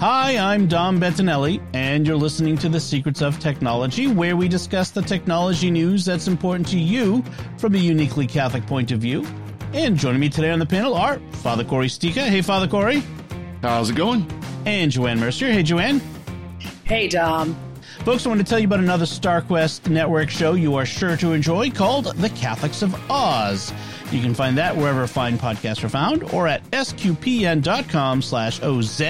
[0.00, 4.88] Hi, I'm Dom Bettinelli, and you're listening to The Secrets of Technology, where we discuss
[4.88, 7.22] the technology news that's important to you
[7.58, 9.26] from a uniquely Catholic point of view.
[9.74, 12.26] And joining me today on the panel are Father Cory Sticha.
[12.26, 13.02] Hey, Father Cory.
[13.60, 14.26] How's it going?
[14.64, 15.52] And Joanne Mercier.
[15.52, 16.00] Hey, Joanne.
[16.84, 17.54] Hey, Dom.
[18.04, 21.32] Folks, I want to tell you about another StarQuest Network show you are sure to
[21.32, 23.74] enjoy called The Catholics of Oz.
[24.10, 29.02] You can find that wherever fine podcasts are found or at sqpn.com slash OZ.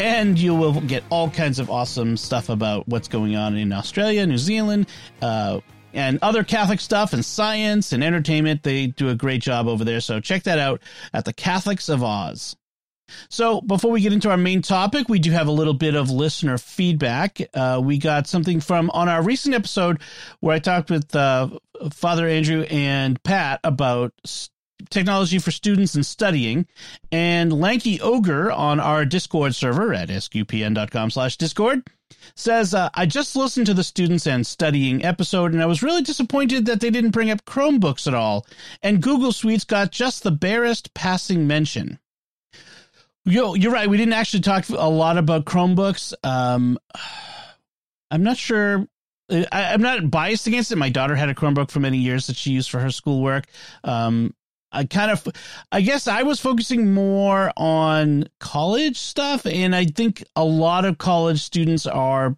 [0.00, 4.26] And you will get all kinds of awesome stuff about what's going on in Australia,
[4.26, 4.88] New Zealand,
[5.20, 5.60] uh,
[5.92, 8.62] and other Catholic stuff and science and entertainment.
[8.62, 10.00] They do a great job over there.
[10.00, 10.80] So check that out
[11.12, 12.56] at the Catholics of Oz.
[13.28, 16.10] So, before we get into our main topic, we do have a little bit of
[16.10, 17.40] listener feedback.
[17.54, 20.00] Uh, we got something from on our recent episode
[20.40, 21.50] where I talked with uh,
[21.90, 24.12] Father Andrew and Pat about
[24.90, 26.66] technology for students and studying.
[27.10, 31.84] And Lanky Ogre on our Discord server at sqpn.com slash Discord
[32.34, 36.02] says, uh, I just listened to the students and studying episode, and I was really
[36.02, 38.46] disappointed that they didn't bring up Chromebooks at all,
[38.82, 41.98] and Google Suites got just the barest passing mention.
[43.28, 43.90] Yo, you're right.
[43.90, 46.14] We didn't actually talk a lot about Chromebooks.
[46.22, 46.78] Um,
[48.08, 48.86] I'm not sure.
[49.28, 50.76] I, am not biased against it.
[50.76, 53.46] My daughter had a Chromebook for many years that she used for her schoolwork.
[53.82, 54.32] Um,
[54.70, 55.26] I kind of,
[55.72, 60.96] I guess I was focusing more on college stuff, and I think a lot of
[60.96, 62.36] college students are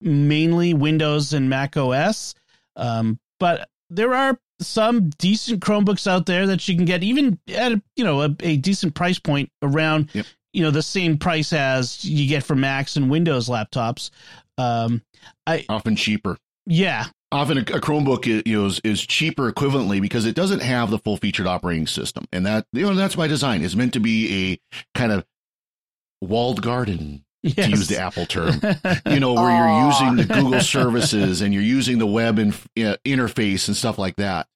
[0.00, 2.34] mainly Windows and Mac OS.
[2.74, 7.72] Um, but there are some decent Chromebooks out there that you can get even at
[7.72, 10.26] a, you know a, a decent price point around yep.
[10.52, 14.10] you know the same price as you get for Macs and Windows laptops.
[14.58, 15.02] Um,
[15.46, 16.38] I often cheaper.
[16.66, 17.06] Yeah.
[17.32, 20.98] Often a, a Chromebook you know, is, is cheaper equivalently because it doesn't have the
[20.98, 23.62] full featured operating system, and that you know that's by design.
[23.64, 25.24] It's meant to be a kind of
[26.20, 27.66] walled garden yes.
[27.66, 28.60] to use the Apple term,
[29.10, 32.96] you know, where you're using the Google services and you're using the web and uh,
[33.04, 34.46] interface and stuff like that.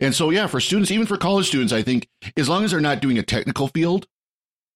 [0.00, 2.80] And so, yeah, for students, even for college students, I think as long as they're
[2.80, 4.06] not doing a technical field,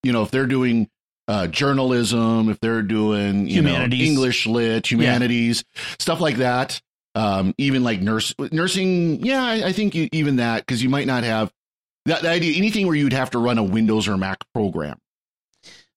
[0.02, 0.88] you know, if they're doing
[1.28, 4.00] uh, journalism, if they're doing you humanities.
[4.00, 5.80] know English lit, humanities, yeah.
[5.98, 6.80] stuff like that,
[7.14, 11.06] um, even like nurse nursing, yeah, I, I think you, even that because you might
[11.06, 11.52] not have
[12.06, 14.98] that the idea anything where you'd have to run a Windows or Mac program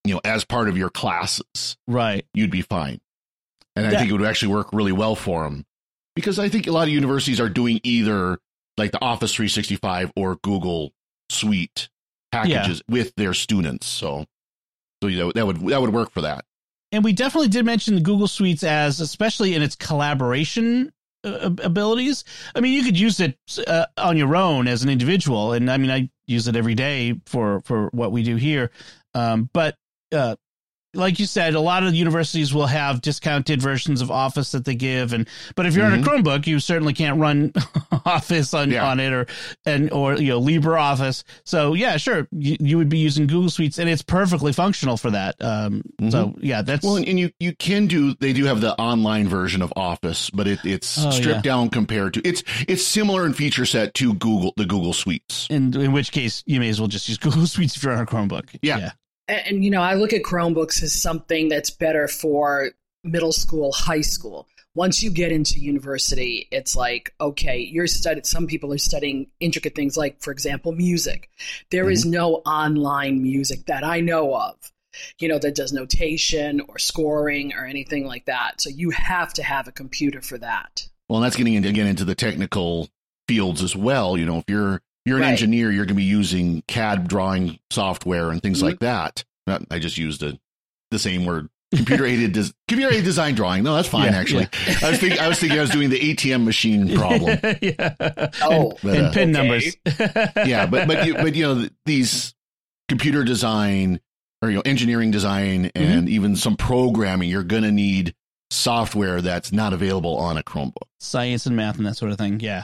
[0.08, 3.00] you know, as part of your classes, right, you'd be fine.
[3.76, 5.66] And that, I think it would actually work really well for them
[6.16, 8.40] because I think a lot of universities are doing either
[8.78, 10.92] like the Office 365 or Google
[11.30, 11.90] Suite
[12.32, 12.94] packages yeah.
[12.94, 13.88] with their students.
[13.88, 14.26] So,
[15.02, 16.46] so you know, that would that would work for that.
[16.92, 20.94] And we definitely did mention the Google Suites as, especially in its collaboration
[21.24, 22.24] uh, abilities.
[22.56, 23.38] I mean, you could use it
[23.68, 27.20] uh, on your own as an individual, and I mean, I use it every day
[27.26, 28.72] for for what we do here.
[29.14, 29.76] Um, but
[30.14, 30.36] uh,
[30.98, 34.76] like you said, a lot of universities will have discounted versions of Office that they
[34.76, 35.94] give, and but if you're mm-hmm.
[35.94, 36.28] on a mm-hmm.
[36.28, 37.54] Chromebook, you certainly can't run
[38.06, 38.88] Office on, yeah.
[38.88, 39.28] on it or
[39.66, 41.24] and or you know LibreOffice.
[41.46, 45.12] So yeah, sure, you, you would be using Google Suites, and it's perfectly functional for
[45.12, 45.36] that.
[45.40, 46.10] Um, mm-hmm.
[46.10, 49.28] So yeah, that's well, and, and, you you can do they do have the online
[49.28, 51.52] version of Office, but it, it's oh, stripped yeah.
[51.54, 55.48] down compared to it's it's similar in feature set to Google the Google Suites.
[55.50, 58.02] In in which case, you may as well just use Google Suites if you're on
[58.02, 58.58] a Chromebook.
[58.62, 58.78] Yeah.
[58.78, 58.92] yeah
[59.28, 62.72] and, and you know, I look at Chromebooks as something that's better for
[63.04, 64.48] middle school, high school.
[64.76, 69.74] Once you get into university, it's like, okay, you're studying, some people are studying intricate
[69.74, 71.30] things like, for example, music.
[71.72, 71.94] There mm-hmm.
[71.94, 74.56] is no online music that I know of,
[75.18, 78.62] you know, that does notation or scoring or anything like that.
[78.62, 80.88] So you have to have a computer for that.
[81.10, 82.88] Well, and that's getting into, again into the technical
[83.28, 84.16] fields as well.
[84.16, 85.32] You know, if you're you're an right.
[85.32, 88.68] engineer, you're going to be using CAD drawing software and things mm-hmm.
[88.68, 89.24] like that.
[89.72, 90.38] I just used a,
[90.92, 91.48] the same word.
[91.74, 93.64] Computer aided des- computer aided design drawing.
[93.64, 94.48] No, that's fine yeah, actually.
[94.68, 94.78] Yeah.
[94.84, 97.40] I was thinking I was thinking I was doing the ATM machine problem.
[97.62, 97.94] yeah.
[98.42, 99.32] Oh, but, and uh, pin okay.
[99.32, 99.78] numbers.
[100.48, 102.34] yeah, but but you, but you know these
[102.88, 104.00] computer design
[104.42, 105.72] or you know engineering design mm-hmm.
[105.76, 106.16] and mm-hmm.
[106.16, 108.16] even some programming, you're going to need
[108.50, 110.88] software that's not available on a Chromebook.
[111.02, 112.40] Science and math and that sort of thing.
[112.40, 112.64] Yeah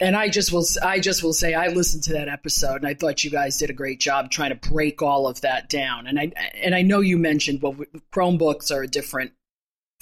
[0.00, 2.94] and I just will I just will say I listened to that episode and I
[2.94, 6.06] thought you guys did a great job trying to break all of that down.
[6.06, 7.76] And I and I know you mentioned well
[8.12, 9.32] Chromebooks are a different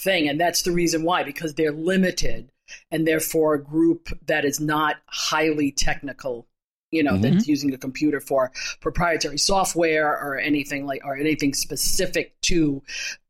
[0.00, 0.28] thing.
[0.28, 2.50] And that's the reason why, because they're limited
[2.90, 6.46] and therefore a group that is not highly technical
[6.90, 7.22] you know mm-hmm.
[7.22, 12.82] that's using a computer for proprietary software or anything like or anything specific to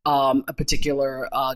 [0.07, 1.55] um, a particular uh,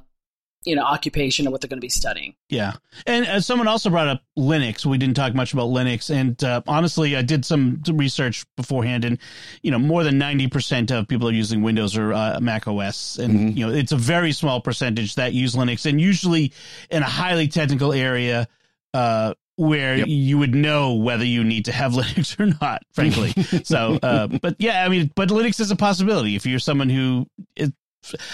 [0.65, 2.35] you know occupation and what they're going to be studying.
[2.49, 2.75] Yeah,
[3.07, 4.85] and uh, someone also brought up Linux.
[4.87, 9.19] We didn't talk much about Linux, and uh, honestly, I did some research beforehand, and
[9.63, 13.19] you know, more than ninety percent of people are using Windows or uh, Mac OS,
[13.19, 13.59] and mm-hmm.
[13.59, 16.53] you know, it's a very small percentage that use Linux, and usually
[16.91, 18.49] in a highly technical area.
[18.93, 20.07] Uh, where yep.
[20.09, 23.31] you would know whether you need to have Linux or not, frankly.
[23.65, 27.27] so, uh, but yeah, I mean, but Linux is a possibility if you're someone who
[27.57, 27.71] is,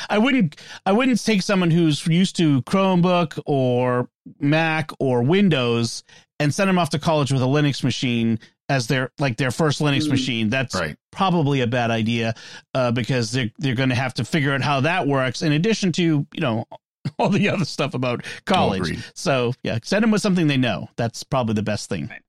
[0.08, 0.56] I wouldn't
[0.86, 4.08] I wouldn't take someone who's used to Chromebook or
[4.38, 6.04] Mac or Windows
[6.38, 8.38] and send them off to college with a Linux machine
[8.68, 10.10] as their like their first Linux mm.
[10.10, 10.48] machine.
[10.48, 10.96] That's right.
[11.10, 12.34] probably a bad idea
[12.74, 15.42] uh, because they're they're going to have to figure out how that works.
[15.42, 16.64] In addition to you know
[17.18, 18.98] all the other stuff about college.
[19.14, 20.88] So yeah, send them with something they know.
[20.96, 22.06] That's probably the best thing.
[22.06, 22.22] Right.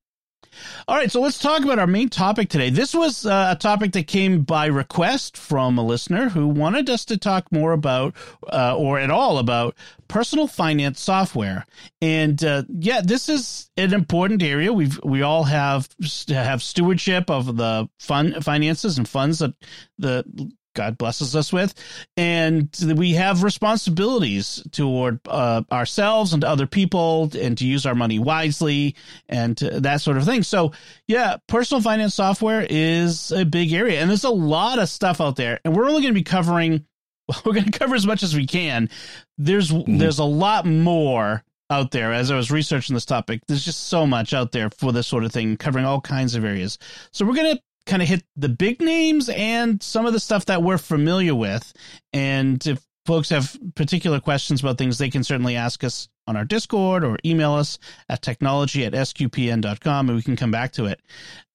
[0.87, 2.69] All right, so let's talk about our main topic today.
[2.69, 7.05] This was uh, a topic that came by request from a listener who wanted us
[7.05, 8.15] to talk more about,
[8.51, 9.75] uh, or at all about,
[10.07, 11.65] personal finance software.
[12.01, 14.73] And uh, yeah, this is an important area.
[14.73, 15.87] We've we all have
[16.27, 19.53] have stewardship of the fund finances and funds that
[19.97, 21.73] the God blesses us with,
[22.17, 28.19] and we have responsibilities toward uh, ourselves and other people, and to use our money
[28.19, 28.95] wisely
[29.29, 30.43] and that sort of thing.
[30.43, 30.71] So,
[31.07, 35.35] yeah, personal finance software is a big area, and there's a lot of stuff out
[35.35, 36.85] there, and we're only going to be covering.
[37.45, 38.89] We're going to cover as much as we can.
[39.37, 39.99] There's mm-hmm.
[39.99, 43.41] there's a lot more out there as I was researching this topic.
[43.47, 46.43] There's just so much out there for this sort of thing, covering all kinds of
[46.43, 46.77] areas.
[47.11, 50.45] So we're going to kind of hit the big names and some of the stuff
[50.45, 51.73] that we're familiar with.
[52.13, 56.45] And if folks have particular questions about things, they can certainly ask us on our
[56.45, 57.79] Discord or email us
[58.09, 61.01] at technology at sqpn.com and we can come back to it.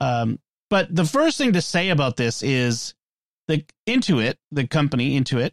[0.01, 2.95] Um, but the first thing to say about this is
[3.47, 5.53] the Intuit, the company Intuit,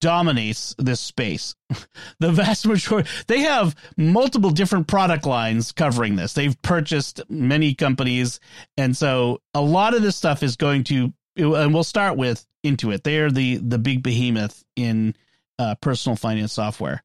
[0.00, 1.54] dominates this space.
[2.20, 6.32] the vast majority, they have multiple different product lines covering this.
[6.32, 8.40] They've purchased many companies.
[8.76, 13.02] And so a lot of this stuff is going to, and we'll start with Intuit.
[13.02, 15.14] They're the, the big behemoth in
[15.58, 17.02] uh, personal finance software.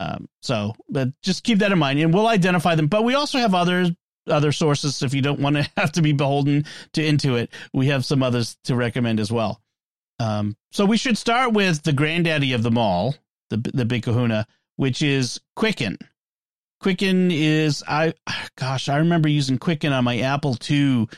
[0.00, 2.88] Um, so, but just keep that in mind and we'll identify them.
[2.88, 3.90] But we also have others
[4.26, 7.48] other sources if you don't want to have to be beholden to Intuit.
[7.72, 9.60] We have some others to recommend as well.
[10.18, 13.16] Um, so we should start with the granddaddy of them all,
[13.50, 14.46] the the big Kahuna,
[14.76, 15.98] which is Quicken.
[16.80, 18.14] Quicken is I
[18.56, 21.08] gosh, I remember using Quicken on my Apple II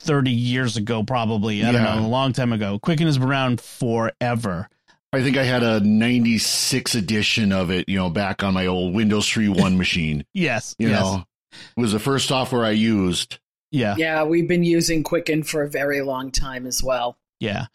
[0.00, 1.62] 30 years ago, probably.
[1.62, 1.72] I yeah.
[1.72, 2.78] don't know, a long time ago.
[2.78, 4.68] Quicken has been around forever.
[5.12, 8.94] I think I had a 96 edition of it, you know, back on my old
[8.94, 10.24] Windows 3.1 machine.
[10.32, 10.74] yes.
[10.78, 11.00] You yes.
[11.02, 13.38] know, it was the first software I used.
[13.72, 13.96] Yeah.
[13.98, 17.18] Yeah, we've been using Quicken for a very long time as well.
[17.40, 17.66] Yeah.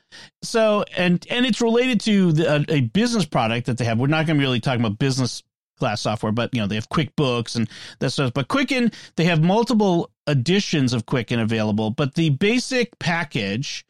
[0.43, 3.99] So and and it's related to the, a, a, business product that they have.
[3.99, 5.43] We're not going to be really talking about business
[5.77, 7.67] class software, but you know they have QuickBooks and
[7.99, 8.31] that stuff.
[8.33, 13.85] But Quicken, they have multiple editions of Quicken available, but the basic package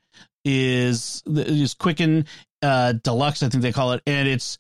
[0.46, 2.26] is is Quicken
[2.62, 4.58] uh, Deluxe, I think they call it, and it's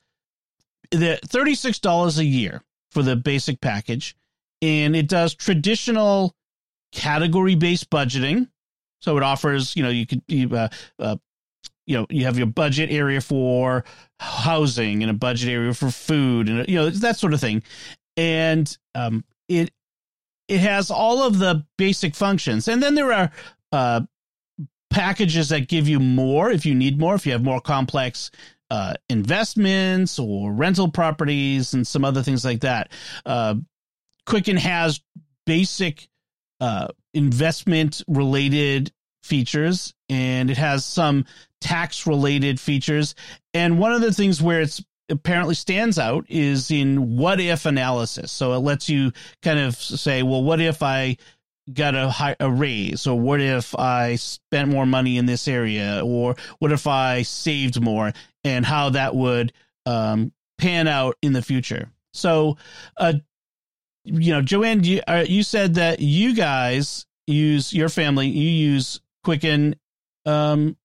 [0.92, 4.18] the thirty six dollars a year for the basic package,
[4.62, 6.36] and it does traditional
[6.92, 8.48] category based budgeting
[9.02, 11.16] so it offers, you know, you could, you, uh, uh,
[11.86, 13.84] you know, you have your budget area for
[14.20, 17.62] housing and a budget area for food and, you know, that sort of thing.
[18.18, 19.72] And um, it,
[20.48, 22.68] it has all of the basic functions.
[22.68, 23.32] And then there are
[23.72, 24.02] uh,
[24.90, 28.32] packages that give you more if you need more, if you have more complex
[28.72, 32.92] uh, investments or rental properties and some other things like that.
[33.26, 33.56] Uh,
[34.26, 35.02] Quicken has
[35.46, 36.08] basic
[36.60, 38.92] uh, investment related
[39.24, 41.26] features and it has some
[41.62, 43.16] tax related features.
[43.54, 48.32] And one of the things where it's apparently stands out is in what if analysis.
[48.32, 51.18] So it lets you kind of say, well, what if I
[51.74, 56.02] got a high, a raise or what if I spent more money in this area
[56.04, 59.52] or what if I saved more and how that would
[59.86, 61.90] um, pan out in the future.
[62.14, 62.58] So,
[62.98, 63.14] uh,
[64.06, 69.02] you know, Joanne, you, uh, you said that you guys use your family, you use
[69.24, 69.76] Quicken.
[70.26, 70.78] Um,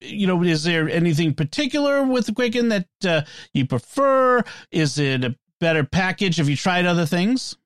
[0.00, 4.42] you know, is there anything particular with Quicken that uh, you prefer?
[4.70, 6.36] Is it a better package?
[6.36, 7.56] Have you tried other things?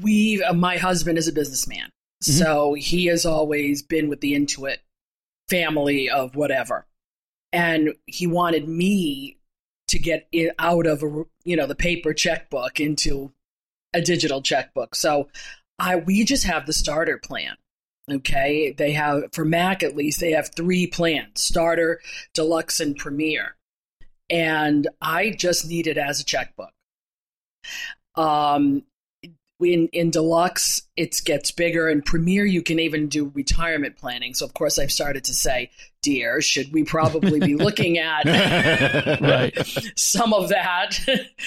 [0.00, 1.90] We, uh, my husband is a businessman,
[2.22, 2.32] mm-hmm.
[2.32, 4.78] so he has always been with the Intuit
[5.48, 6.86] family of whatever,
[7.52, 9.38] and he wanted me
[9.88, 13.32] to get out of a, you know the paper checkbook into
[13.94, 14.94] a digital checkbook.
[14.94, 15.28] So
[15.78, 17.56] I we just have the starter plan.
[18.10, 22.00] Okay, they have for Mac at least they have three plans: starter,
[22.34, 23.56] deluxe, and premier.
[24.30, 26.72] And I just need it as a checkbook.
[28.14, 28.82] Um,
[29.60, 34.44] in in deluxe it gets bigger and premier you can even do retirement planning so
[34.44, 35.68] of course i've started to say
[36.00, 38.24] dear should we probably be looking at
[39.20, 39.52] right.
[39.96, 40.98] some of that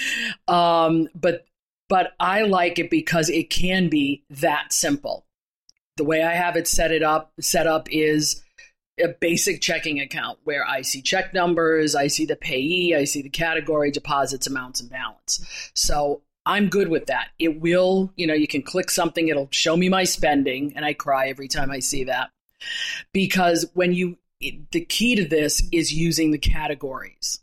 [0.48, 1.46] um, but
[1.92, 5.26] but i like it because it can be that simple
[5.98, 8.42] the way i have it set it up set up is
[8.98, 13.22] a basic checking account where I see check numbers, I see the payee, I see
[13.22, 15.70] the category, deposits, amounts, and balance.
[15.74, 17.28] So I'm good with that.
[17.38, 20.92] It will, you know, you can click something, it'll show me my spending, and I
[20.92, 22.30] cry every time I see that.
[23.14, 27.40] Because when you, it, the key to this is using the categories.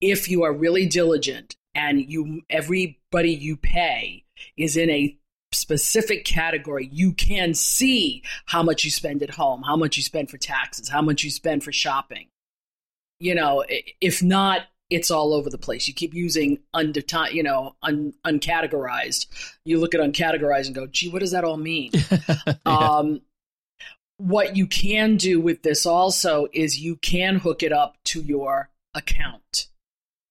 [0.00, 4.24] If you are really diligent and you, everybody you pay
[4.56, 5.16] is in a
[5.52, 10.30] specific category, you can see how much you spend at home, how much you spend
[10.30, 12.28] for taxes, how much you spend for shopping.
[13.20, 13.64] You know,
[14.00, 15.86] if not, it's all over the place.
[15.86, 17.02] You keep using under
[17.32, 19.26] you know, un, uncategorized.
[19.64, 21.90] You look at uncategorized and go, "Gee, what does that all mean?"
[22.46, 22.54] yeah.
[22.66, 23.22] um,
[24.18, 28.70] what you can do with this also is you can hook it up to your
[28.94, 29.68] account,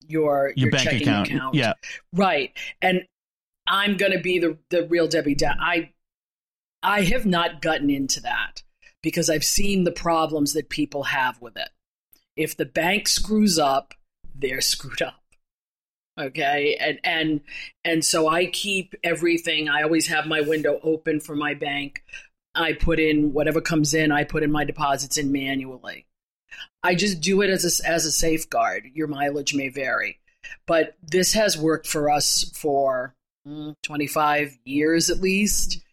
[0.07, 1.27] your your, your bank checking account.
[1.27, 1.55] account.
[1.55, 1.73] Yeah,
[2.13, 2.51] right.
[2.81, 3.03] And
[3.67, 5.35] I'm going to be the the real Debbie.
[5.35, 5.57] Down.
[5.59, 5.91] I
[6.83, 8.63] I have not gotten into that
[9.01, 11.69] because I've seen the problems that people have with it.
[12.35, 13.93] If the bank screws up
[14.37, 15.21] they're screwed up
[16.19, 17.41] okay and and
[17.83, 22.03] and so i keep everything i always have my window open for my bank
[22.53, 26.07] i put in whatever comes in i put in my deposits in manually
[26.83, 28.89] i just do it as a, as a safeguard.
[28.93, 30.19] Your mileage may vary.
[30.67, 33.15] But this has worked for us for
[33.47, 35.83] mm, 25 years at least.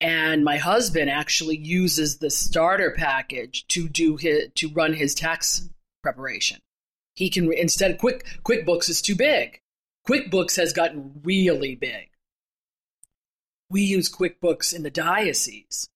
[0.00, 5.68] And my husband actually uses the starter package to do his to run his tax
[6.04, 6.60] preparation.
[7.16, 9.60] He can instead quick quickbooks is too big.
[10.08, 12.10] Quickbooks has gotten really big.
[13.70, 15.88] We use quickbooks in the diocese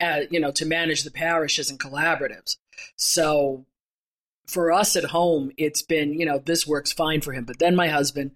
[0.00, 2.56] uh, you know to manage the parishes and collaboratives
[2.96, 3.64] so
[4.46, 7.76] for us at home it's been you know this works fine for him but then
[7.76, 8.32] my husband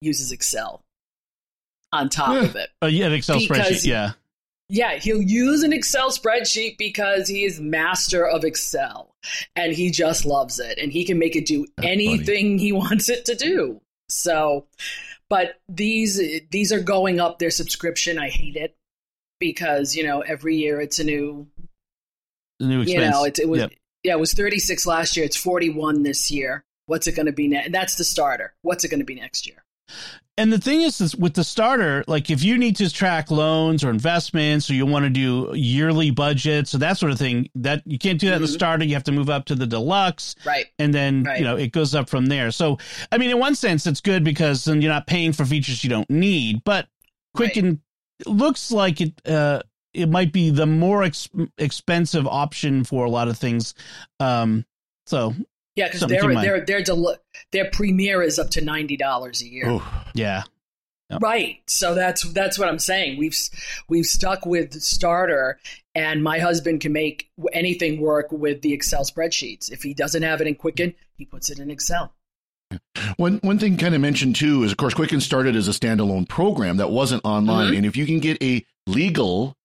[0.00, 0.84] uses excel
[1.92, 2.42] on top yeah.
[2.42, 4.12] of it uh, yeah an excel Because- spreadsheet yeah
[4.68, 9.14] yeah, he'll use an Excel spreadsheet because he is master of Excel
[9.54, 13.08] and he just loves it and he can make it do That's anything he wants
[13.08, 13.80] it to do.
[14.08, 14.66] So,
[15.28, 18.18] but these these are going up their subscription.
[18.18, 18.76] I hate it
[19.38, 21.46] because, you know, every year it's a new
[22.58, 23.72] the new you know, it, it was Yep.
[24.04, 26.64] yeah, it was 36 last year, it's 41 this year.
[26.86, 27.72] What's it going to be next?
[27.72, 28.54] That's the starter.
[28.62, 29.64] What's it going to be next year?
[30.38, 33.82] And the thing is, is with the starter, like if you need to track loans
[33.82, 37.82] or investments, or you want to do yearly budgets, so that sort of thing, that
[37.86, 38.52] you can't do that in the Mhm.
[38.54, 38.84] starter.
[38.84, 40.66] You have to move up to the deluxe, Right.
[40.78, 41.38] and then Right.
[41.38, 42.50] you know it goes up from there.
[42.50, 42.78] So,
[43.10, 45.88] I mean, in one sense, it's good because then you're not paying for features you
[45.90, 46.62] don't need.
[46.64, 46.86] But
[47.34, 47.80] Quicken
[48.26, 49.14] looks like it.
[49.26, 49.60] Uh,
[49.96, 53.74] it might be the more ex- expensive option for a lot of things.
[54.20, 54.64] Um,
[55.06, 55.34] so
[55.74, 57.16] Yeah, because Something to their keep in their their del-
[57.52, 59.64] their premiere is up to ninety dollars a year.
[59.68, 60.42] Oh, yeah,
[61.10, 61.22] Yep.
[61.22, 61.58] Right.
[61.68, 63.16] So that's that's what I'm saying.
[63.18, 63.36] We've
[63.88, 65.60] we've stuck with starter,
[65.94, 69.70] and my husband can make anything work with the Excel spreadsheets.
[69.70, 72.12] If he doesn't have it in Quicken, he puts it in Excel.
[73.16, 76.28] One one thing kind of mentioned too is of course Quicken started as a standalone
[76.28, 77.76] program that wasn't online, Mhm.
[77.78, 79.56] and if you can get a legal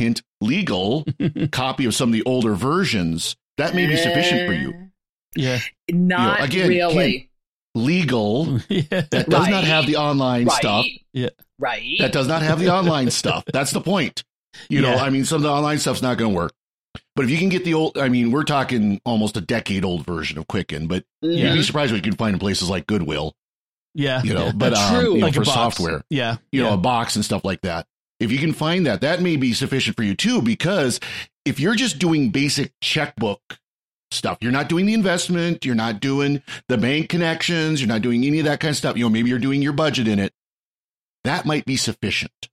[0.00, 1.04] hint legal
[1.52, 4.90] copy of some of the older versions, that may be sufficient for you.
[5.36, 5.58] yeah,
[5.90, 7.30] Not again, really.
[7.76, 9.02] Legal yeah.
[9.10, 10.56] that does not have the online Right.
[10.56, 10.86] stuff.
[11.12, 11.28] Yeah.
[11.58, 11.96] Right.
[12.00, 13.44] That does not have the online stuff.
[13.52, 14.24] That's the point.
[14.68, 16.52] You know, I mean, some of the online stuff's not going to work.
[17.14, 20.04] But if you can get the old, I mean, we're talking almost a decade old
[20.04, 21.36] version of Quicken, but Mhm.
[21.38, 23.34] you'd be surprised what you can find in places like Goodwill,
[23.94, 24.52] yeah, you know, yeah.
[24.52, 25.14] but um, True.
[25.14, 26.02] you know, like for software.
[26.10, 27.86] Yeah, you know, a box and stuff like that.
[28.20, 31.00] If you can find that, that may be sufficient for you too, because
[31.44, 33.58] if you're just doing basic checkbook
[34.10, 38.24] stuff, you're not doing the investment, you're not doing the bank connections, you're not doing
[38.24, 38.96] any of that kind of stuff.
[38.96, 40.32] You know, maybe you're doing your budget in it.
[41.24, 42.48] That might be sufficient.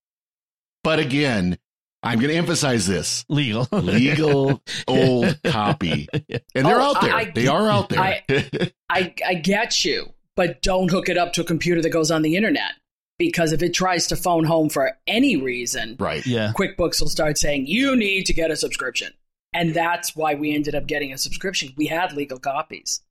[0.83, 1.57] But again,
[2.03, 6.07] I'm going to emphasize this legal, legal old copy.
[6.55, 7.13] And they're Oh, out there.
[7.13, 7.99] I- they are out there.
[7.99, 8.23] I-
[8.89, 12.21] I, I get you, but don't hook it up to a computer that goes on
[12.21, 12.71] the internet.
[13.19, 16.25] Because if it tries to phone home for any reason, right.
[16.25, 19.13] yeah, QuickBooks will start saying, you need to get a subscription.
[19.53, 21.73] And that's why we ended up getting a subscription.
[21.77, 23.01] We had legal copies.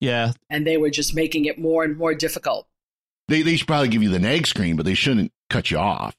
[0.00, 0.32] Yeah.
[0.48, 2.68] And they were just making it more and more difficult.
[3.26, 6.16] They they should probably give you the nag screen, but they shouldn't cut you off.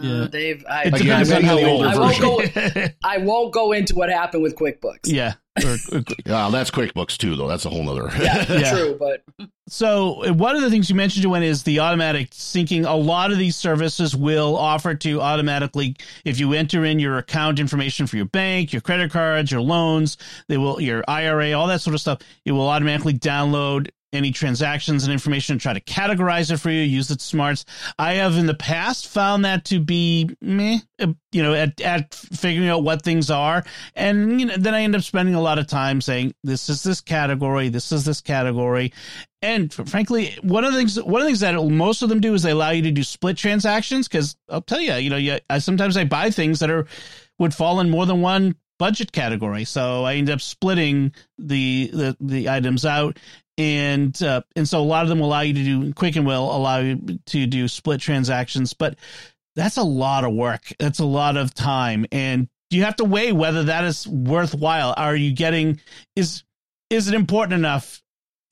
[0.00, 0.12] Yeah.
[0.22, 0.64] Uh, they've.
[0.68, 1.84] I, It Again, depends I'm on how the old.
[1.84, 2.86] older I won't go.
[3.04, 5.00] I won't go into what happened with QuickBooks.
[5.06, 5.34] yeah.
[5.62, 7.46] Or- or- Yeah, that's QuickBooks too, though.
[7.46, 8.10] That's a whole nother.
[8.20, 8.70] Yeah, Yeah.
[8.72, 9.22] true, but
[9.68, 12.84] So uh, one of the things you mentioned, Joanne, is the automatic syncing.
[12.86, 17.58] A lot of these services will offer to automatically, if you enter in your account
[17.60, 20.16] information for your bank, your credit cards, your loans,
[20.48, 22.18] they will your IRA, all that sort of stuff.
[22.44, 26.82] It will automatically download any transactions and information and try to categorize it for you.
[26.82, 27.64] Use its smarts.
[27.98, 32.14] I have in the past found that to be meh, uh, you know, at at
[32.14, 35.58] figuring out what things are, and you know, then I end up spending a lot
[35.58, 38.92] of time saying this is this category, this is this category,
[39.42, 42.32] and frankly, one of the things one of the things that most of them do
[42.34, 45.38] is they allow you to do split transactions because I'll tell you, you know, you,
[45.50, 46.86] I, sometimes I buy things that are
[47.38, 52.16] would fall in more than one budget category, so I end up splitting the the,
[52.20, 53.18] the items out.
[53.56, 56.54] And uh, and so a lot of them will allow you to do Quicken will
[56.54, 58.96] allow you to do split transactions, but
[59.54, 60.72] that's a lot of work.
[60.78, 64.94] That's a lot of time, and you have to weigh whether that is worthwhile.
[64.96, 65.80] Are you getting
[66.16, 66.42] is
[66.90, 68.02] is it important enough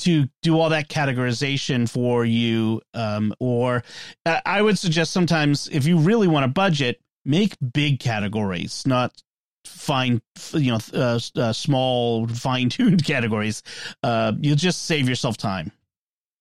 [0.02, 3.84] to do all that categorization for you um, or
[4.26, 9.22] uh, i would suggest sometimes if you really want to budget make big categories not
[9.64, 10.20] fine
[10.54, 13.62] you know uh, uh, small fine-tuned categories
[14.02, 15.70] uh, you'll just save yourself time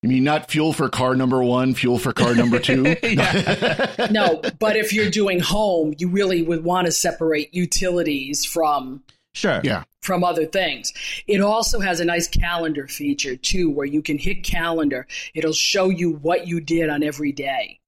[0.03, 2.81] You mean not fuel for car number one, fuel for car number two?
[4.09, 4.41] no.
[4.57, 9.03] But if you're doing home, you really would want to separate utilities from
[9.35, 9.83] sure Yeah.
[10.01, 10.91] from other things.
[11.27, 15.05] It also has a nice calendar feature too, where you can hit calendar.
[15.35, 17.79] It'll show you what you did on every day.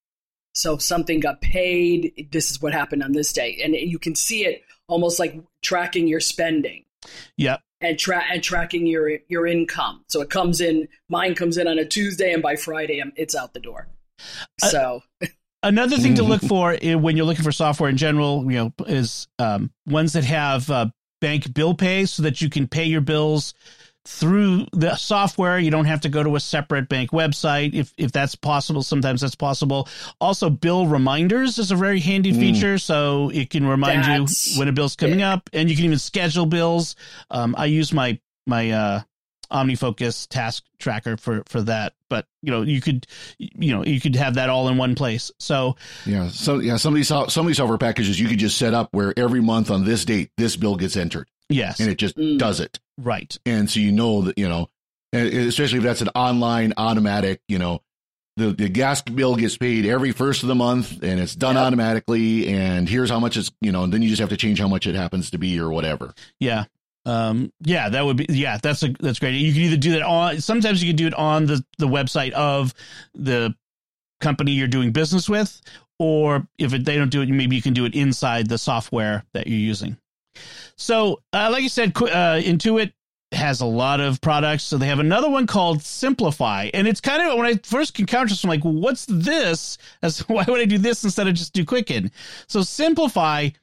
[0.53, 4.13] So if something got paid, this is what happened on this day, and you can
[4.13, 6.83] see it almost like tracking your spending
[7.37, 10.03] yep and tra- and tracking your your income.
[10.07, 10.87] So it comes in.
[11.09, 13.87] Mine comes in on a Tuesday, and by Friday, it's out the door.
[14.61, 15.03] Uh, So
[15.63, 19.29] Another thing to look for when you're looking for software in general, you know, is
[19.39, 20.87] um, ones that have uh,
[21.21, 23.53] bank bill pay, so that you can pay your bills
[24.05, 25.57] through the software.
[25.59, 28.83] You don't have to go to a separate bank website if if that's possible.
[28.83, 29.87] Sometimes that's possible.
[30.19, 32.39] Also, bill reminders is a very handy Mm.
[32.39, 35.23] feature, so it can remind That's you when a bill's coming big.
[35.23, 36.95] up, and you can even schedule bills.
[37.31, 39.01] Um, I use my my uh,
[39.51, 43.05] OmniFocus task tracker for for that, but you know, you could
[43.37, 45.31] you know you could have that all in one place.
[45.39, 46.29] So Yeah.
[46.29, 48.89] So yeah, some of these some of these software packages you could just set up
[48.91, 52.37] where every month on this date this bill gets entered yes, and it just Mm.
[52.39, 52.79] does it.
[52.97, 53.37] Right.
[53.45, 54.69] And so you know that, you know,
[55.13, 57.81] especially if that's an online automatic, you know,
[58.35, 61.65] the, the gas bill gets paid every first of the month and it's done Yep.
[61.65, 64.59] automatically and here's how much it's, you know, and then you just have to change
[64.59, 66.13] how much it happens to be or whatever.
[66.39, 66.65] Yeah.
[67.05, 69.35] Um, yeah, that would be, yeah, that's a, that's great.
[69.35, 72.31] You can either do that on, sometimes you can do it on the, the website
[72.31, 72.73] of
[73.13, 73.53] the
[74.19, 75.61] company you're doing business with,
[75.99, 79.25] or if it, they don't do it, maybe you can do it inside the software
[79.33, 79.97] that you're using.
[80.75, 82.93] So, uh, like I said, uh, Intuit
[83.33, 84.63] has a lot of products.
[84.63, 88.31] So they have another one called Simplifi, and it's kind of when I first encountered
[88.31, 89.77] this, I'm like, "What's this?
[90.01, 92.11] As why would I do this instead of just do Quicken?"
[92.47, 93.53] So Simplifi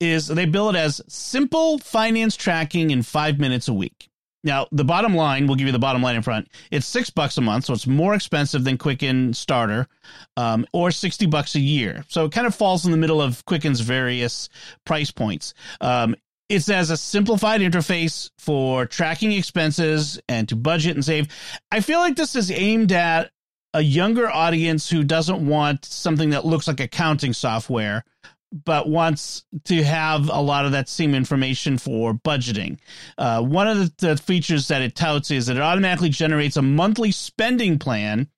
[0.00, 4.10] is they bill it as simple finance tracking in five minutes a week.
[4.46, 6.48] Now, the bottom line, we'll give you the bottom line in front.
[6.70, 9.88] It's six bucks a month, so it's more expensive than Quicken Starter,
[10.36, 12.04] um, or sixty bucks a year.
[12.06, 14.48] So it kind of falls in the middle of Quicken's various
[14.84, 15.52] price points.
[15.80, 16.14] Um,
[16.48, 21.26] it's as a simplified interface for tracking expenses and to budget and save.
[21.72, 23.32] I feel like this is aimed at
[23.74, 28.04] a younger audience who doesn't want something that looks like accounting software
[28.52, 32.78] but wants to have a lot of that same information for budgeting.
[33.18, 36.62] Uh, one of the, the features that it touts is that it automatically generates a
[36.62, 38.28] monthly spending plan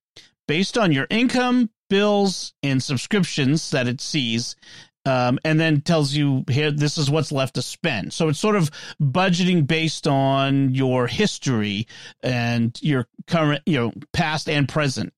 [0.47, 4.57] based on your income, bills, and subscriptions that it sees.
[5.05, 8.13] Um, and then tells you here this is what's left to spend.
[8.13, 11.87] So it's sort of budgeting based on your history
[12.23, 15.15] and your current, you know, past and present.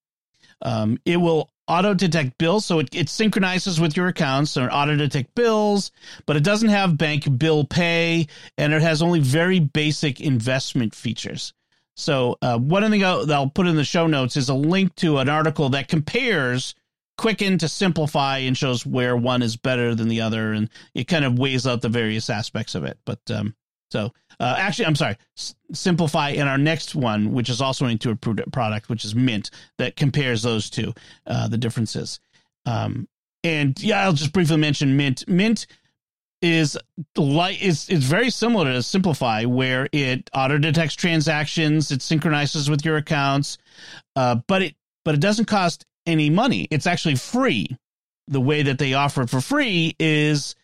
[0.62, 4.96] Um, it will auto detect bills, so it, it synchronizes with your accounts and auto
[4.96, 5.92] detect bills,
[6.26, 8.26] but it doesn't have bank bill pay,
[8.58, 11.54] and it has only very basic investment features.
[11.94, 14.94] So uh, one thing I'll, that I'll put in the show notes is a link
[14.96, 16.74] to an article that compares
[17.16, 21.24] Quicken to Simplifi and shows where one is better than the other, and it kind
[21.24, 22.98] of weighs out the various aspects of it.
[23.04, 23.54] But um,
[23.90, 28.20] so uh, actually, I'm sorry, S- Simplifi in our next one, which is also Intuit
[28.20, 30.94] pro- product, which is Mint, that compares those two,
[31.26, 32.20] uh, the differences.
[32.64, 33.08] Um,
[33.44, 35.28] and yeah, I'll just briefly mention Mint.
[35.28, 35.66] Mint
[36.42, 36.78] is
[37.16, 42.84] like it's it's very similar to Simplifi, where it auto detects transactions, it synchronizes with
[42.84, 43.58] your accounts,
[44.16, 44.74] uh, but it
[45.04, 46.66] but it doesn't cost any money.
[46.70, 47.76] It's actually free.
[48.28, 50.54] The way that they offer it for free is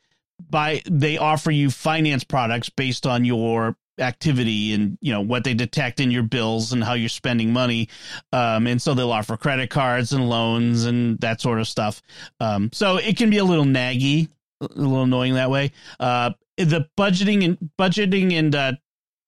[0.51, 5.55] by they offer you finance products based on your activity and you know what they
[5.55, 7.89] detect in your bills and how you're spending money
[8.33, 12.03] um, and so they'll offer credit cards and loans and that sort of stuff
[12.41, 14.29] um, so it can be a little naggy
[14.61, 18.73] a little annoying that way uh, the budgeting and budgeting and uh,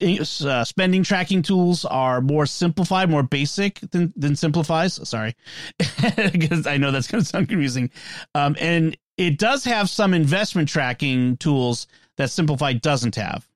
[0.00, 5.08] uh, spending tracking tools are more simplified, more basic than than Simplifi's.
[5.08, 5.34] Sorry,
[6.32, 7.90] because I know that's going to sound confusing.
[8.34, 13.46] Um, and it does have some investment tracking tools that Simplifi doesn't have.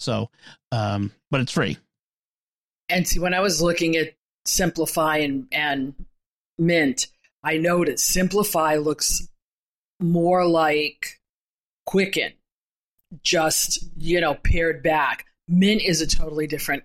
[0.00, 0.30] So,
[0.72, 1.76] um, but it's free.
[2.88, 4.14] And see, when I was looking at
[4.46, 5.94] Simplifi and, and
[6.58, 7.06] Mint,
[7.44, 9.28] I noticed Simplifi looks
[10.00, 11.20] more like
[11.86, 12.32] Quicken,
[13.22, 15.26] just, you know, pared back.
[15.46, 16.84] Mint is a totally different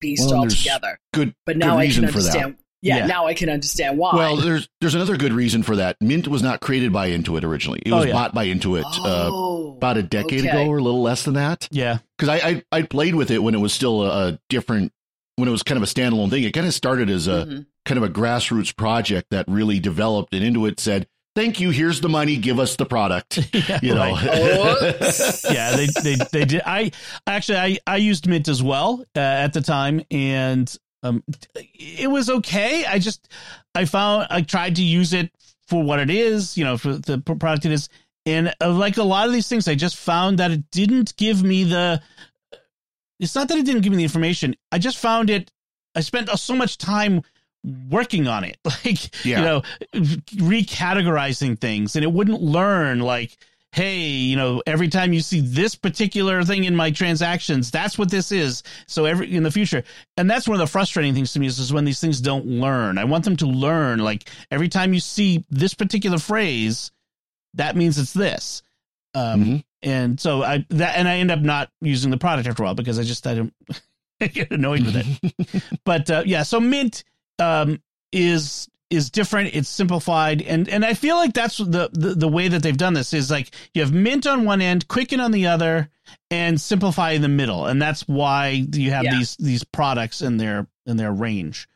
[0.00, 0.98] beast well, altogether.
[1.12, 2.56] Good, but now good I can understand.
[2.84, 4.14] Yeah, yeah, now I can understand why.
[4.14, 5.96] Well, there's there's another good reason for that.
[6.02, 7.80] Mint was not created by Intuit originally.
[7.86, 8.12] It oh, was yeah.
[8.12, 10.50] bought by Intuit uh, oh, uh, about a decade okay.
[10.50, 11.66] ago or a little less than that.
[11.70, 14.92] Yeah, because I, I, I played with it when it was still a, a, different
[15.36, 16.42] when it was kind of a standalone thing.
[16.42, 17.60] It kind of started as a mm-hmm.
[17.86, 21.70] kind of a grassroots project that really developed, and Intuit said, "Thank you.
[21.70, 22.36] Here's the money.
[22.36, 24.08] Give us the product." yeah, you know.
[25.50, 26.60] yeah, they, they they did.
[26.66, 26.92] I
[27.26, 30.70] actually I I used Mint as well uh, at the time, and
[31.04, 31.22] um,
[31.54, 32.84] it was okay.
[32.86, 33.28] I just
[33.74, 35.30] I found I tried to use it
[35.68, 37.88] for what it is, you know, for the product it is,
[38.26, 41.42] and uh, like a lot of these things, I just found that it didn't give
[41.42, 42.02] me the.
[43.20, 44.56] It's not that it didn't give me the information.
[44.72, 45.50] I just found it.
[45.94, 47.22] I spent so much time
[47.90, 49.38] working on it, like yeah.
[49.38, 49.62] you know,
[49.94, 53.36] recategorizing things, and it wouldn't learn like
[53.74, 58.08] hey, you know, every time you see this particular thing in my transactions, that's what
[58.08, 58.62] this is.
[58.86, 59.82] So every in the future,
[60.16, 62.46] and that's one of the frustrating things to me is, is when these things don't
[62.46, 62.98] learn.
[62.98, 63.98] I want them to learn.
[63.98, 66.92] Like every time you see this particular phrase,
[67.54, 68.62] that means it's this.
[69.12, 69.56] Um, mm-hmm.
[69.82, 72.74] and so I that and I end up not using the product after a while
[72.76, 73.54] because I just I don't
[74.20, 75.62] I get annoyed with it.
[75.84, 77.02] but uh, yeah, so Mint
[77.40, 77.82] um,
[78.12, 79.54] is is different.
[79.54, 82.94] It's simplified, and and I feel like that's the, the the way that they've done
[82.94, 85.90] this is like you have Mint on one end, Quicken on the other,
[86.30, 89.18] and Simplifi in the middle, and that's why you have yeah.
[89.18, 91.68] these these products in their in their range.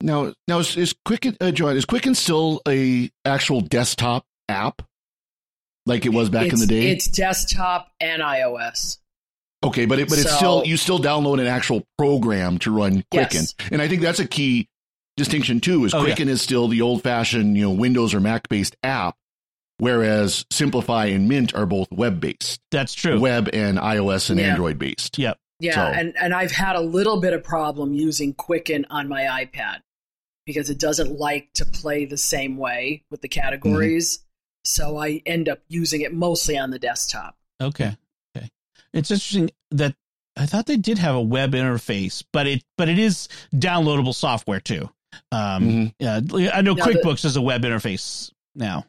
[0.00, 4.82] Now, now is, is Quicken, uh, Joanne, is Quicken still a actual desktop app
[5.86, 6.90] like it was back it's, in the day?
[6.90, 8.98] It's desktop and iOS.
[9.64, 13.04] Okay, but it, but so, it's still you still download an actual program to run
[13.10, 13.54] Quicken, yes.
[13.72, 14.68] and I think that's a key
[15.18, 16.34] distinction too is oh, Quicken yeah.
[16.34, 19.16] is still the old fashioned, you know, Windows or Mac based app,
[19.76, 22.60] whereas Simplifi and Mint are both web based.
[22.70, 23.20] That's true.
[23.20, 24.46] Web and iOS and yeah.
[24.46, 25.18] Android based.
[25.18, 25.38] Yep.
[25.60, 25.80] Yeah, so.
[25.80, 29.80] and, and I've had a little bit of problem using Quicken on my iPad
[30.46, 34.18] because it doesn't like to play the same way with the categories.
[34.18, 34.24] Mm-hmm.
[34.64, 37.36] So I end up using it mostly on the desktop.
[37.60, 37.96] Okay.
[38.36, 38.48] Okay.
[38.92, 39.94] It's interesting that
[40.36, 44.60] I thought they did have a web interface, but it but it is downloadable software
[44.60, 44.88] too.
[45.32, 45.86] Um, mm-hmm.
[45.98, 46.20] yeah,
[46.52, 48.84] I know now QuickBooks the, is a web interface now.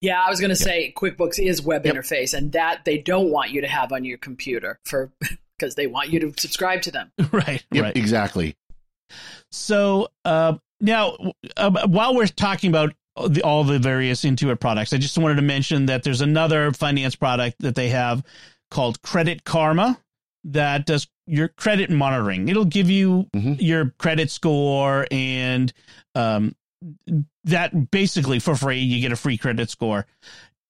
[0.00, 1.94] Yeah, I was going to say QuickBooks is web yep.
[1.94, 5.12] interface, and that they don't want you to have on your computer for
[5.58, 7.12] because they want you to subscribe to them.
[7.32, 7.64] right.
[7.72, 7.96] Yep, right.
[7.96, 8.56] Exactly.
[9.52, 11.16] So uh, now,
[11.56, 12.94] uh, while we're talking about
[13.28, 17.14] the, all the various Intuit products, I just wanted to mention that there's another finance
[17.14, 18.24] product that they have
[18.70, 20.00] called Credit Karma
[20.44, 22.48] that does your credit monitoring.
[22.48, 23.54] It'll give you mm-hmm.
[23.58, 25.72] your credit score and
[26.14, 26.54] um,
[27.44, 28.78] that basically for free.
[28.78, 30.06] You get a free credit score.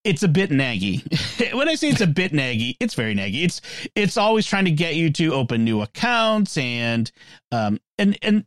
[0.05, 1.55] It's a bit naggy.
[1.55, 3.45] when I say it's a bit naggy, it's very naggy.
[3.45, 3.61] It's
[3.95, 7.11] it's always trying to get you to open new accounts and
[7.53, 8.45] um and and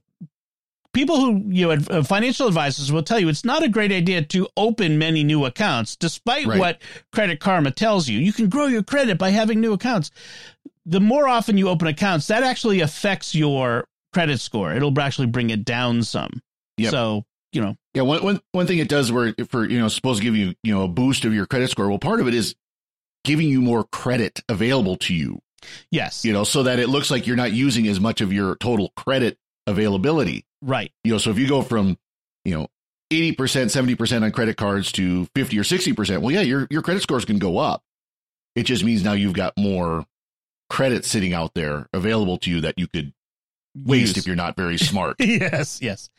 [0.96, 4.48] people who you know financial advisors will tell you it's not a great idea to
[4.56, 6.58] open many new accounts despite right.
[6.58, 10.10] what credit karma tells you you can grow your credit by having new accounts
[10.86, 14.74] the more often you open accounts, that actually affects your credit score.
[14.74, 16.41] It'll actually bring it down some.
[16.78, 16.91] Yep.
[16.91, 17.76] So, you know.
[17.93, 20.54] Yeah, one, one, one thing it does where for, you know, supposed to give you,
[20.63, 21.89] you know, a boost of your credit score.
[21.89, 22.56] Well, part of it is
[23.24, 25.39] giving you more credit available to you.
[25.89, 26.24] Yes.
[26.24, 28.91] You know, so that it looks like you're not using as much of your total
[28.95, 30.45] credit availability.
[30.62, 30.91] Right.
[31.04, 31.98] You know, so if you go from,
[32.43, 32.67] you know,
[33.12, 37.26] 80%, 70% on credit cards to 50 or 60%, well, yeah, your, your credit scores
[37.26, 37.82] can go up.
[38.56, 40.06] It just means now you've got more
[40.69, 43.13] credit sitting out there available to you that you could
[43.75, 44.17] waste Use.
[44.19, 45.17] if you're not very smart.
[45.19, 46.10] yes, yes.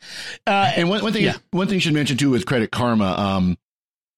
[0.45, 1.37] Uh, and one, one thing, yeah.
[1.51, 3.05] one thing you should mention too with Credit Karma.
[3.05, 3.57] Um,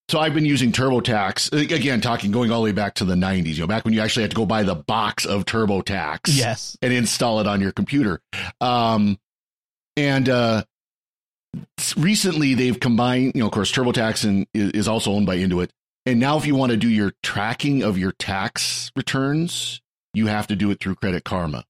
[0.09, 3.53] so I've been using TurboTax again, talking going all the way back to the 90s.
[3.53, 6.77] You know, back when you actually had to go buy the box of TurboTax, yes,
[6.81, 8.19] and install it on your computer.
[8.59, 9.19] Um,
[9.95, 10.63] and uh,
[11.95, 13.33] recently they've combined.
[13.35, 15.69] You know, of course, TurboTax and is also owned by Intuit.
[16.07, 19.79] And now, if you want to do your tracking of your tax returns,
[20.13, 21.65] you have to do it through Credit Karma.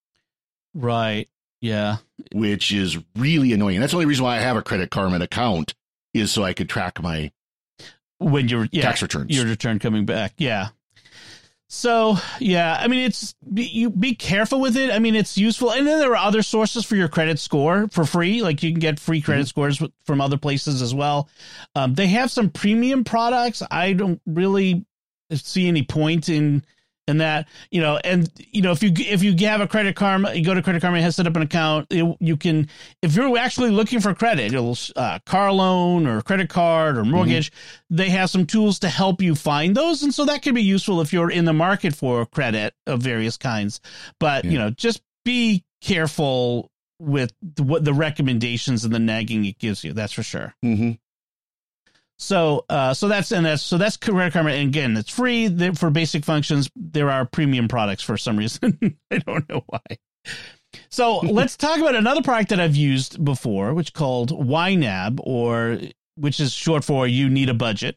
[0.73, 1.27] Right.
[1.61, 1.97] Yeah.
[2.33, 3.79] Which is really annoying.
[3.79, 5.73] That's the only reason why I have a Credit Karma account
[6.13, 7.31] is so I could track my
[8.19, 10.33] when your yeah, tax returns, your return coming back.
[10.37, 10.69] Yeah.
[11.71, 14.91] So yeah, I mean, it's be, you be careful with it.
[14.91, 18.05] I mean, it's useful, and then there are other sources for your credit score for
[18.05, 18.41] free.
[18.41, 19.47] Like you can get free credit mm-hmm.
[19.47, 21.29] scores from other places as well.
[21.75, 23.61] Um, they have some premium products.
[23.69, 24.85] I don't really
[25.31, 26.63] see any point in
[27.09, 30.33] and that you know and you know if you if you have a credit karma
[30.33, 32.69] you go to credit karma and has set up an account it, you can
[33.01, 37.51] if you're actually looking for credit a uh, car loan or credit card or mortgage
[37.51, 37.95] mm-hmm.
[37.95, 41.01] they have some tools to help you find those and so that can be useful
[41.01, 43.81] if you're in the market for credit of various kinds
[44.19, 44.51] but yeah.
[44.51, 49.83] you know just be careful with the, what the recommendations and the nagging it gives
[49.83, 50.91] you that's for sure mm-hmm.
[52.19, 54.51] So, uh, so that's and that's so that's Credit Karma.
[54.51, 56.69] And again, it's free for basic functions.
[56.75, 58.77] There are premium products for some reason.
[59.11, 59.79] I don't know why.
[60.89, 65.79] So let's talk about another product that I've used before, which called YNAB, or
[66.15, 67.95] which is short for "You Need a Budget."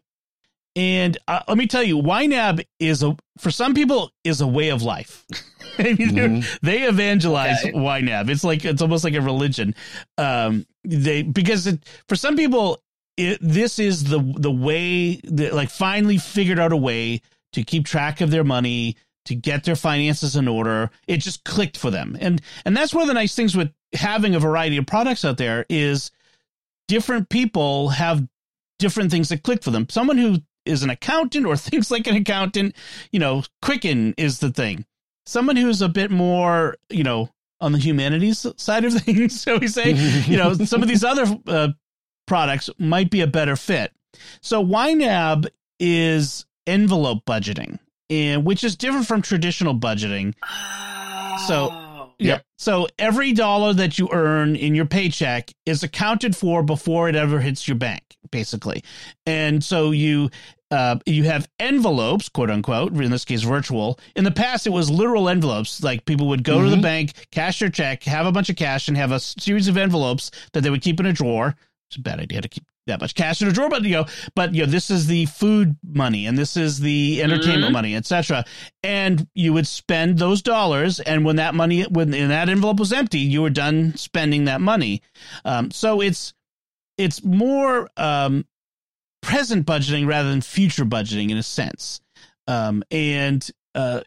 [0.77, 4.69] And uh, let me tell you, YNAB is a for some people is a way
[4.69, 5.27] of life.
[5.79, 6.57] I mean, mm-hmm.
[6.65, 7.73] they evangelize okay.
[7.73, 8.31] YNAB.
[8.31, 9.75] It's like it's almost like a religion.
[10.17, 12.81] Um, they because it, for some people
[13.17, 17.21] it, this is the the way that like finally figured out a way
[17.53, 20.91] to keep track of their money to get their finances in order.
[21.07, 22.17] It just clicked for them.
[22.21, 25.37] And and that's one of the nice things with having a variety of products out
[25.37, 26.11] there is
[26.89, 28.27] different people have
[28.79, 29.89] different things that click for them.
[29.89, 32.75] Someone who is an accountant or thinks like an accountant
[33.11, 34.85] you know quicken is the thing.
[35.27, 39.69] Someone who's a bit more you know on the humanities side of things, so we
[39.69, 39.93] say.
[40.27, 41.69] you know, some of these other uh,
[42.27, 43.93] products might be a better fit.
[44.41, 45.47] So YNAB
[45.81, 47.79] is envelope budgeting,
[48.11, 50.35] and which is different from traditional budgeting.
[50.43, 51.45] Oh.
[51.49, 51.83] So
[52.19, 52.41] yeah.
[52.59, 57.41] So every dollar that you earn in your paycheck is accounted for before it ever
[57.41, 58.85] hits your bank, basically.
[59.27, 60.31] And so you
[60.71, 63.99] uh, you have envelopes, quote unquote, in this case virtual.
[64.17, 65.83] In the past, it was literal envelopes.
[65.83, 66.65] Like people would go mm-hmm.
[66.65, 66.83] to the mm-hmm.
[66.83, 70.31] bank, cash their check, have a bunch of cash, and have a series of envelopes
[70.53, 71.57] that they would keep in a drawer
[71.93, 74.07] it's a bad idea to keep that much cash in a drawer, but you know,
[74.35, 77.73] but you know, this is the food money and this is the entertainment mm-hmm.
[77.75, 78.45] money, etc.
[78.83, 82.93] And you would spend those dollars, and when that money, when in that envelope was
[82.93, 85.03] empty, you were done spending that money.
[85.45, 86.33] Um, so it's
[86.97, 88.47] it's more um,
[89.21, 92.01] present budgeting rather than future budgeting in a sense.
[92.49, 94.01] Um, and uh,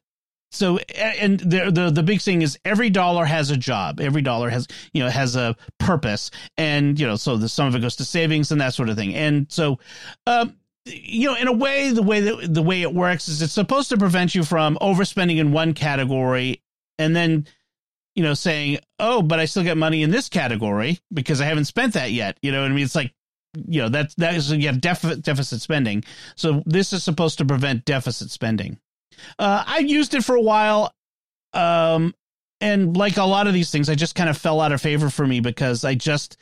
[0.56, 4.00] so and the, the the big thing is every dollar has a job.
[4.00, 6.32] Every dollar has you know has a purpose.
[6.58, 8.96] And you know so the, some of it goes to savings and that sort of
[8.96, 9.14] thing.
[9.16, 9.80] And so
[10.26, 13.54] um you know in a way the way that the way it works is it's
[13.54, 16.62] supposed to prevent you from overspending in one category
[17.00, 17.48] and then
[18.14, 21.66] you know saying oh but i still get money in this category because i haven't
[21.66, 22.38] spent that yet.
[22.42, 22.86] You know what i mean?
[22.86, 23.14] It's like
[23.68, 26.04] you know that's that is yeah deficit deficit spending.
[26.36, 28.80] So this is supposed to prevent deficit spending
[29.40, 30.92] uh, I used it for a while.
[31.54, 32.14] Um,
[32.62, 35.10] and like a lot of these things, I just kind of fell out of favor
[35.10, 36.38] for me because I just,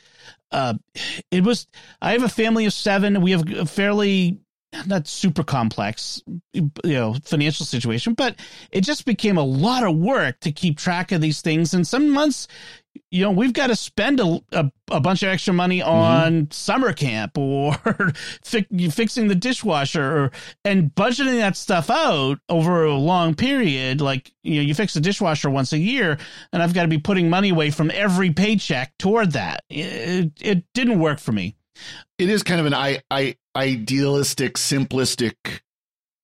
[0.52, 0.74] uh,
[1.30, 1.66] it was,
[2.00, 3.20] I have a family of seven.
[3.20, 4.38] We have a fairly
[4.86, 8.38] not super complex, you know, financial situation, but
[8.70, 11.74] it just became a lot of work to keep track of these things.
[11.74, 12.48] And some months,
[13.10, 15.88] you know, we've got to spend a, a, a bunch of extra money mm-hmm.
[15.88, 16.50] on mm-hmm.
[16.50, 17.74] summer camp or
[18.42, 20.32] fi- fixing the dishwasher or,
[20.64, 24.00] and budgeting that stuff out over a long period.
[24.00, 26.18] Like, you know, you fix the dishwasher once a year
[26.52, 29.62] and I've got to be putting money away from every paycheck toward that.
[29.68, 31.56] It, it didn't work for me.
[32.18, 35.34] It is kind of an I, I idealistic, simplistic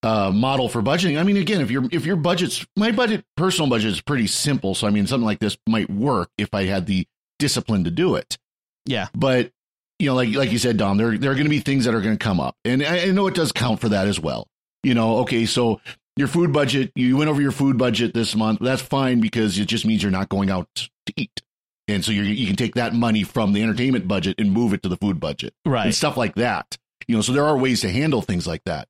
[0.02, 1.18] uh, model for budgeting.
[1.18, 4.74] I mean, again, if your if your budget's my budget, personal budget is pretty simple.
[4.74, 7.06] So I mean, something like this might work if I had the
[7.38, 8.38] discipline to do it.
[8.86, 9.50] Yeah, but
[9.98, 11.94] you know, like like you said, Dom, there there are going to be things that
[11.94, 14.18] are going to come up, and I, I know it does count for that as
[14.18, 14.48] well.
[14.82, 15.80] You know, okay, so
[16.16, 18.60] your food budget, you went over your food budget this month.
[18.60, 21.42] That's fine because it just means you're not going out to eat.
[21.88, 24.88] And so you can take that money from the entertainment budget and move it to
[24.88, 25.54] the food budget.
[25.66, 25.86] Right.
[25.86, 26.78] And stuff like that.
[27.08, 28.88] You know, so there are ways to handle things like that.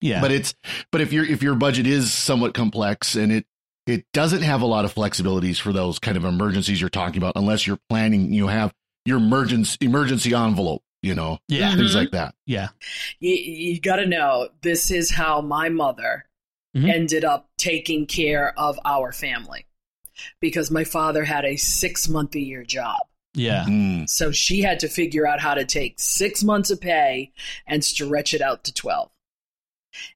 [0.00, 0.20] Yeah.
[0.20, 0.54] But it's
[0.90, 3.46] but if your if your budget is somewhat complex and it
[3.86, 7.32] it doesn't have a lot of flexibilities for those kind of emergencies you're talking about
[7.36, 8.72] unless you're planning you have
[9.04, 11.74] your emergency emergency envelope you know, Yeah.
[11.76, 11.94] things Mhm.
[11.94, 12.34] like that.
[12.46, 12.68] Yeah.
[13.20, 16.26] you, you got to know this is how my mother
[16.76, 16.92] Mhm.
[16.92, 19.66] ended up taking care of our family
[20.40, 23.00] because my father had a six month a year job.
[23.40, 23.64] Yeah.
[23.66, 24.08] Mm.
[24.08, 27.32] So she had to figure out how to take six months of pay
[27.66, 29.10] and stretch it out to 12.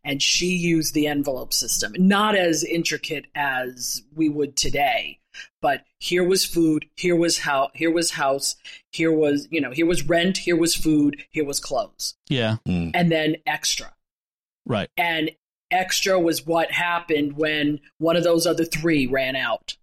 [0.05, 5.19] And she used the envelope system, not as intricate as we would today,
[5.61, 8.55] but here was food, here was how, here was house,
[8.93, 12.59] here was, you know, here was rent, here was food, here was clothes, Yeah.
[12.69, 12.93] Mm.
[12.95, 13.93] and then extra.
[14.65, 14.89] Right.
[14.97, 15.33] And
[15.73, 19.77] extra was what happened when one of those other three ran out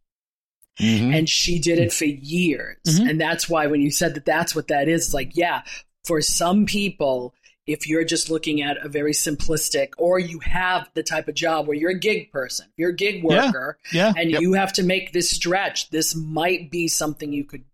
[0.79, 1.15] Mhm.
[1.17, 3.09] and she did it for years Mhm.
[3.09, 5.63] and that's why when you said that that's what that is it's like yeah
[6.05, 7.33] for some people
[7.67, 11.67] if you're just looking at a very simplistic or you have the type of job
[11.67, 13.45] where you're a gig person you're a gig Yeah.
[13.47, 14.13] worker Yeah.
[14.17, 14.41] and Yep.
[14.41, 17.65] you have to make this stretch this might be something you could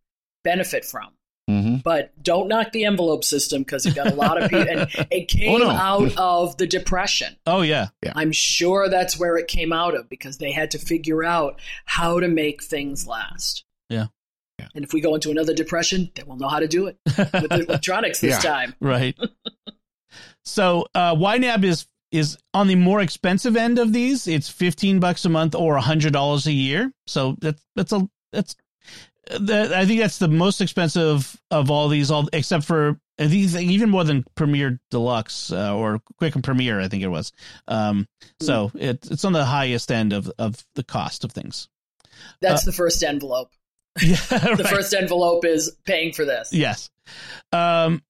[0.43, 1.09] benefit from
[1.49, 1.81] Mhm.
[1.81, 5.29] but don't knock the envelope system because it got a lot of people and it
[5.29, 5.69] came Oh, no.
[5.69, 7.87] out of the depression Oh yeah.
[8.15, 12.19] I'm sure that's where it came out of because they had to figure out how
[12.19, 13.63] to make things last.
[13.89, 14.07] Yeah.
[14.59, 14.67] Yeah.
[14.75, 17.31] And if we go into another depression, then we'll know how to do it with
[17.31, 18.51] the electronics this Yeah.
[18.51, 18.75] time.
[18.81, 19.15] Right.
[20.43, 24.27] so uh, YNAB is is on the more expensive end of these.
[24.27, 26.91] It's fifteen bucks a month or hundred dollars a year.
[27.05, 28.55] So that's that's a that's
[29.31, 32.11] I think that's the most expensive of all these.
[32.11, 36.79] All except for it's even more than Premiere Deluxe uh, or Quicken Premiere.
[36.79, 37.31] I think it was.
[37.67, 38.07] Um,
[38.39, 41.67] so it, it's on the highest end of of the cost of things.
[42.41, 43.51] That's the first envelope.
[43.99, 44.67] Yeah, The right.
[44.67, 46.53] first envelope is paying for this.
[46.53, 46.91] Yes.
[47.51, 48.03] Um,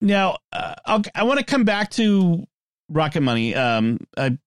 [0.00, 2.44] now, uh, I want to come back to
[2.88, 3.54] Rocket Money.
[3.54, 4.38] Um, I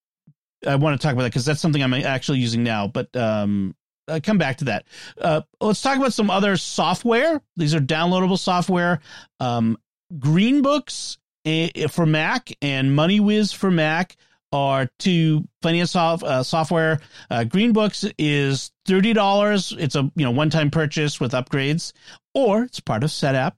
[0.66, 2.88] I want to talk about that because that's something I'm actually using now.
[2.88, 3.76] But um,
[4.08, 4.86] I come back to that.
[5.20, 7.42] Uh, let's talk about some other software.
[7.56, 9.00] These are downloadable software.
[9.40, 9.78] Um,
[10.18, 14.16] Greenbooks eh, for Mac and MoneyWiz for Mac
[14.54, 17.02] are two finance soft, uh, software.
[17.30, 19.74] Uh, Greenbooks is thirty dollars.
[19.78, 21.92] It's a you know one time purchase with upgrades,
[22.34, 23.54] or it's part of SetApp,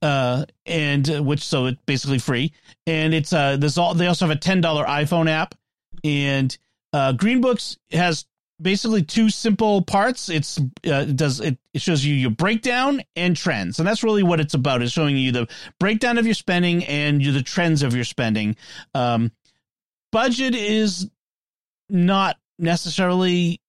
[0.00, 2.52] uh, and uh, which so it's basically free.
[2.86, 5.54] And it's uh there's all they also have a ten dollar iPhone app,
[6.02, 6.56] and
[6.92, 8.26] uh, Greenbooks has
[8.62, 10.28] basically two simple parts.
[10.28, 14.22] It's uh, it does it, it shows you your breakdown and trends, and that's really
[14.22, 14.82] what it's about.
[14.82, 15.48] Is showing you the
[15.78, 18.56] breakdown of your spending and you the trends of your spending.
[18.94, 19.32] Um,
[20.10, 21.10] budget is
[21.88, 23.60] not necessarily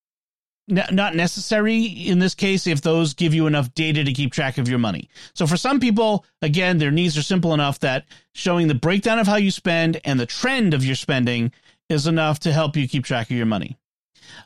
[0.68, 4.58] ne- not necessary in this case if those give you enough data to keep track
[4.58, 5.10] of your money.
[5.34, 9.28] So for some people, again, their needs are simple enough that showing the breakdown of
[9.28, 11.52] how you spend and the trend of your spending
[11.90, 13.78] is enough to help you keep track of your money.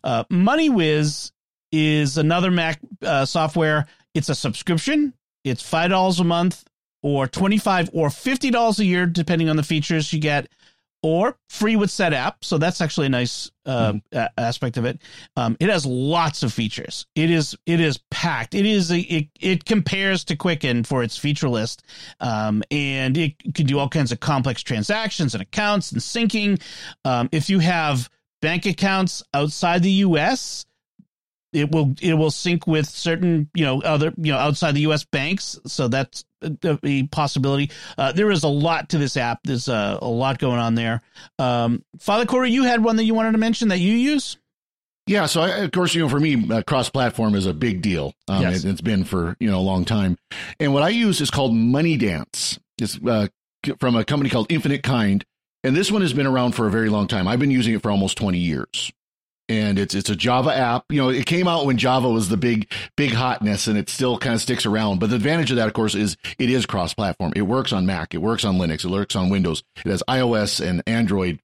[0.03, 1.31] Uh, MoneyWiz
[1.71, 3.87] is another Mac uh, software.
[4.13, 5.13] It's a subscription.
[5.43, 6.63] It's five dollars a month,
[7.03, 10.49] or twenty five or fifty dollars a year, depending on the features you get,
[11.03, 12.35] or free with SetApp.
[12.41, 15.01] So that's actually a nice uh, a- aspect of it.
[15.35, 17.05] Um, it has lots of features.
[17.15, 18.55] It is it is packed.
[18.55, 21.83] It is a, it it compares to Quicken for its feature list,
[22.19, 26.61] um, and it can do all kinds of complex transactions and accounts and syncing.
[27.05, 28.09] Um, if you have
[28.41, 30.65] bank accounts outside the U.S.,
[31.53, 35.05] it will it will sync with certain you know other you know outside the U.S.
[35.05, 35.57] banks.
[35.65, 37.71] So that's a, a possibility.
[37.97, 39.39] Uh, there is a lot to this app.
[39.43, 41.01] There's a, a lot going on there.
[41.39, 44.37] Um, Father Cory, you had one that you wanted to mention that you use.
[45.07, 48.13] Yeah, so I, of course, you know, for me, uh, cross-platform is a big deal.
[48.27, 48.65] Um, Yes.
[48.65, 50.17] it, has been for you know a long time,
[50.59, 52.59] and what I use is called Moneydance.
[52.77, 53.27] It's uh,
[53.79, 55.23] from a company called Infinite Kind,
[55.67, 57.27] and this one has been around for a very long time.
[57.27, 58.91] I've been using it for almost twenty years,
[59.49, 60.85] and it's it's a Java app.
[60.89, 64.17] You know, it came out when Java was the big big hotness, and it still
[64.17, 64.99] kind of sticks around.
[64.99, 67.33] But the advantage of that, of course, is it is cross-platform.
[67.35, 69.63] It works on Mac, it works on Linux, it works on Windows.
[69.85, 71.39] It has iOS and Android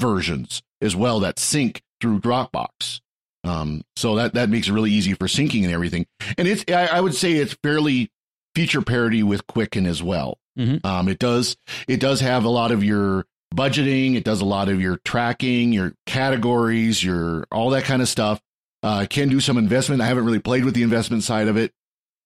[0.00, 3.00] versions as well that sync through Dropbox.
[3.44, 6.06] Um, so that that makes it really easy for syncing and everything.
[6.36, 8.10] And it's I, I would say it's fairly
[8.54, 10.38] feature parity with Quicken as well.
[10.58, 10.84] Mhm.
[10.84, 14.16] Um, it does it does have a lot of your budgeting.
[14.16, 18.40] It does a lot of your tracking, your categories, your all that kind of stuff.
[18.82, 20.00] Uh, can do some investment.
[20.00, 21.72] I haven't really played with the investment side of it,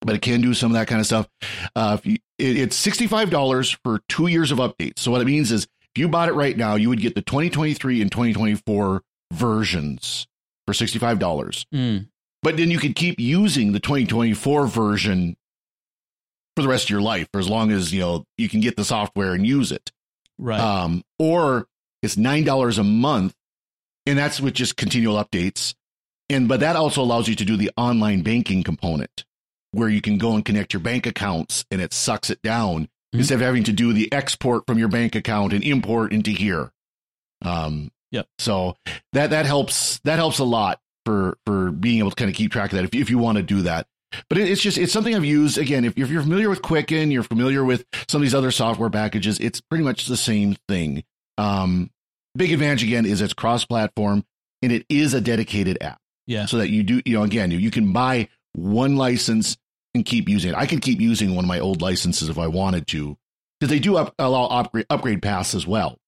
[0.01, 1.28] but it can do some of that kind of stuff.
[1.74, 4.99] Uh, if you, it, it's sixty five dollars for two years of updates.
[4.99, 7.22] So what it means is if you bought it right now, you would get the
[7.22, 10.26] twenty twenty three and twenty twenty four versions
[10.66, 11.64] for sixty five dollars.
[11.74, 12.09] Mm.
[12.42, 15.36] But then you could keep using the 2024 version
[16.57, 18.76] for the rest of your life, for as long as you know you can get
[18.76, 19.90] the software and use it.
[20.41, 20.59] Right.
[20.59, 21.68] Um, or
[22.03, 23.34] it's nine dollars a month,
[24.07, 25.74] and that's with just continual updates.
[26.30, 29.24] And but that also allows you to do the online banking component,
[29.72, 33.18] where you can go and connect your bank accounts, and it sucks it down mm-hmm.
[33.18, 36.72] instead of having to do the export from your bank account and import into here.
[37.43, 38.26] Um, yep.
[38.38, 38.76] So
[39.12, 42.51] that that helps that helps a lot for for being able to kind of keep
[42.51, 43.86] track of that if if you want to do that.
[44.28, 45.84] But it, it's just it's something I've used again.
[45.84, 49.38] If, if you're familiar with Quicken, you're familiar with some of these other software packages.
[49.38, 51.04] It's pretty much the same thing.
[51.38, 51.90] Um,
[52.34, 54.24] big advantage again is it's cross-platform
[54.62, 55.98] and it is a dedicated app.
[56.26, 56.46] Yeah.
[56.46, 59.56] So that you do, you know, again, you can buy one license
[59.94, 60.56] and keep using it.
[60.56, 63.16] I can keep using one of my old licenses if I wanted to,
[63.58, 65.98] because they do up, allow upgrade, upgrade paths as well.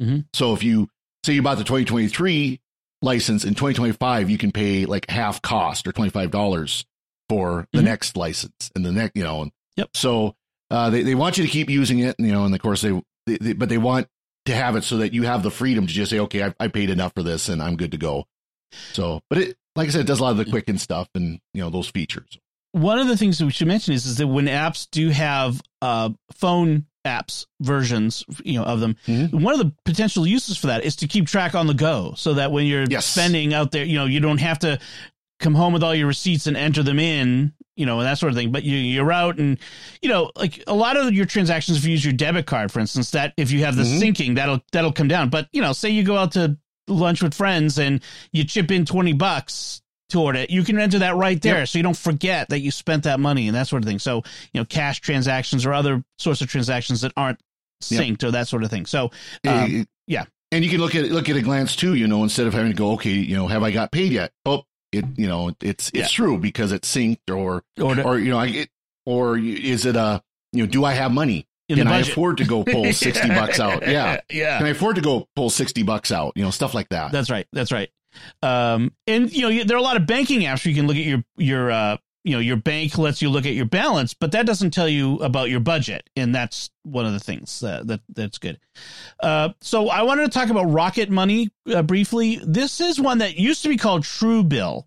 [0.00, 0.20] Mm-hmm.
[0.32, 0.88] So if you
[1.24, 2.60] say you bought the 2023
[3.02, 6.84] license in 2025, you can pay like half cost or $25
[7.28, 7.86] for the mm-hmm.
[7.86, 9.50] next license and the next, you know.
[9.76, 9.90] Yep.
[9.94, 10.34] So
[10.70, 13.00] uh, they, they want you to keep using it, you know, and of course they,
[13.26, 14.08] they, they, but they want
[14.46, 16.68] to have it so that you have the freedom to just say, okay, I, I
[16.68, 18.24] paid enough for this and I'm good to go.
[18.92, 21.40] So, but it, like I said, it does a lot of the Quicken stuff and,
[21.54, 22.38] you know, those features.
[22.72, 25.62] One of the things that we should mention is, is that when apps do have
[25.80, 29.42] uh, phone apps versions, you know, of them, mm-hmm.
[29.42, 32.34] one of the potential uses for that is to keep track on the go so
[32.34, 33.06] that when you're yes.
[33.06, 34.78] spending out there, you know, you don't have to
[35.38, 38.32] come home with all your receipts and enter them in, you know, and that sort
[38.32, 38.52] of thing.
[38.52, 39.58] But you, you're out and,
[40.02, 42.80] you know, like a lot of your transactions, if you use your debit card, for
[42.80, 44.02] instance, that if you have the mm-hmm.
[44.02, 45.28] syncing, that'll, that'll come down.
[45.28, 46.58] But, you know, say you go out to
[46.88, 51.16] lunch with friends and you chip in 20 bucks toward it, you can enter that
[51.16, 51.58] right there.
[51.58, 51.68] Yep.
[51.68, 53.98] So you don't forget that you spent that money and that sort of thing.
[53.98, 54.22] So,
[54.52, 57.40] you know, cash transactions or other sorts of transactions that aren't
[57.82, 58.28] synced yep.
[58.28, 58.86] or that sort of thing.
[58.86, 59.10] So,
[59.46, 60.24] um, yeah.
[60.50, 62.72] And you can look at look at a glance too, you know, instead of having
[62.72, 64.32] to go, okay, you know, have I got paid yet?
[64.46, 66.06] Oh, it, you know, it's it's yeah.
[66.06, 68.68] true because it's synced or or, or you know, I it,
[69.06, 70.22] or is it a
[70.52, 71.46] you know, do I have money?
[71.70, 73.82] Can I afford to go pull sixty bucks out?
[73.88, 74.58] Yeah, yeah.
[74.58, 76.32] Can I afford to go pull sixty bucks out?
[76.36, 77.12] You know, stuff like that.
[77.12, 77.46] That's right.
[77.52, 77.90] That's right.
[78.42, 80.96] Um, and you know, there are a lot of banking apps where you can look
[80.96, 84.32] at your your uh, you know, your bank lets you look at your balance, but
[84.32, 88.00] that doesn't tell you about your budget, and that's one of the things that, that
[88.14, 88.58] that's good.
[89.20, 92.40] Uh, so I wanted to talk about Rocket Money uh, briefly.
[92.44, 94.84] This is one that used to be called Truebill.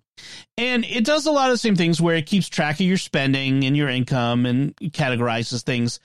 [0.57, 2.97] And it does a lot of the same things where it keeps track of your
[2.97, 5.99] spending and your income and categorizes things.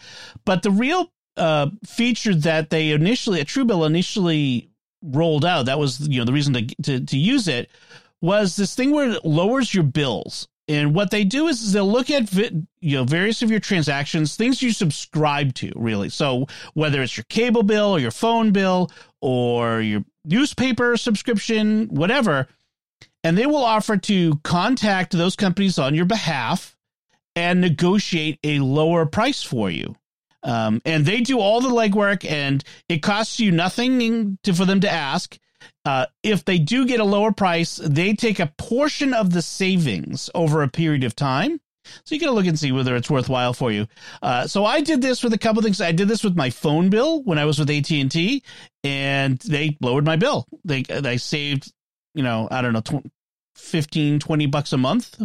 [0.46, 4.70] But the real uh, feature that they initially, at Truebill initially
[5.02, 7.70] rolled out, that was you know the reason to, to, to use it,
[8.22, 10.48] was this thing where it lowers your bills.
[10.68, 14.34] And what they do is, is they'll look at you know various of your transactions,
[14.36, 16.08] things you subscribe to, really.
[16.08, 18.90] So whether it's your cable bill or your phone bill
[19.20, 22.48] or your newspaper subscription, whatever,
[23.22, 26.76] and they will offer to contact those companies on your behalf
[27.36, 29.94] and negotiate a lower price for you.
[30.42, 34.80] Um, and they do all the legwork, and it costs you nothing to, for them
[34.80, 35.38] to ask.
[35.84, 40.30] Uh, if they do get a lower price, they take a portion of the savings
[40.34, 41.60] over a period of time.
[42.04, 43.86] So you got to look and see whether it's worthwhile for you.
[44.22, 45.80] Uh, so I did this with a couple things.
[45.80, 48.42] I did this with my phone bill when I was with AT and T,
[48.82, 50.46] and they lowered my bill.
[50.64, 51.72] They they saved,
[52.14, 53.02] you know, I don't know,
[53.54, 55.20] 15, 20 bucks a month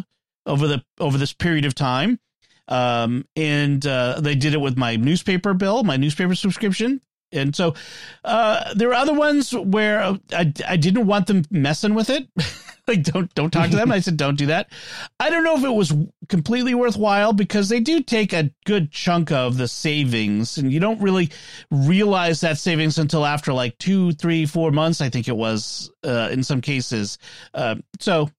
[0.46, 2.20] over the over this period of time.
[2.68, 7.02] Um, and uh, they did it with my newspaper bill, my newspaper subscription.
[7.32, 7.76] And so
[8.24, 10.02] uh, there are other ones where
[10.34, 12.28] I, I didn't want them messing with it.
[12.88, 13.92] like don't don't talk to them.
[13.92, 14.72] I said don't do that.
[15.20, 15.94] I don't know if it was
[16.30, 21.02] completely worthwhile because they do take a good chunk of the savings, and you don't
[21.02, 21.30] really
[21.70, 25.02] realize that savings until after like two, three, four months.
[25.02, 27.18] I think it was uh, in some cases.
[27.54, 28.30] Uh, so,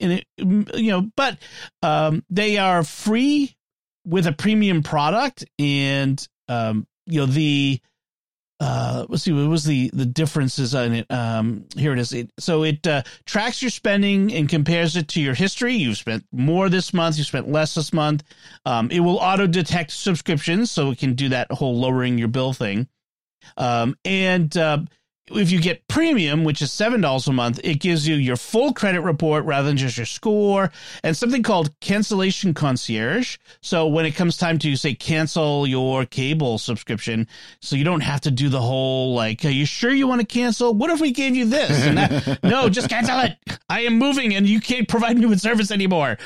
[0.00, 1.38] in it, you know, but
[1.82, 3.54] um, they are free
[4.04, 7.80] with a premium product, and um, you know the
[8.62, 11.06] uh, let's see what was the the differences on it?
[11.10, 12.12] Um here it is.
[12.12, 15.74] It, so it uh, tracks your spending and compares it to your history.
[15.74, 18.22] You've spent more this month you spent less this month.
[18.64, 22.52] Um, it will auto detect subscriptions so it can do that whole lowering your bill
[22.52, 22.88] thing.
[23.56, 24.78] Um, and uh,
[25.30, 29.02] if you get premium, which is $7 a month, it gives you your full credit
[29.02, 30.72] report rather than just your score
[31.04, 33.38] and something called cancellation concierge.
[33.60, 37.28] So when it comes time to say cancel your cable subscription,
[37.60, 40.26] so you don't have to do the whole like, are you sure you want to
[40.26, 40.74] cancel?
[40.74, 41.70] What if we gave you this?
[41.70, 43.36] And that, no, just cancel it.
[43.68, 46.18] I am moving and you can't provide me with service anymore.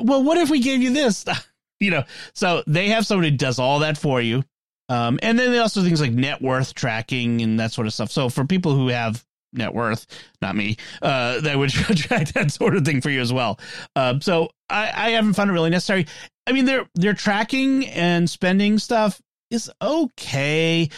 [0.00, 1.24] Well, what if we gave you this?
[1.80, 4.44] you know, so they have somebody who does all that for you.
[4.88, 8.10] Um, and then they also things like net worth tracking and that sort of stuff.
[8.10, 10.06] So for people who have net worth,
[10.40, 13.58] not me, uh, that would track that sort of thing for you as well.
[13.94, 16.06] Uh, so I, I haven't found it really necessary.
[16.46, 19.20] I mean, their their tracking and spending stuff
[19.50, 20.88] is okay.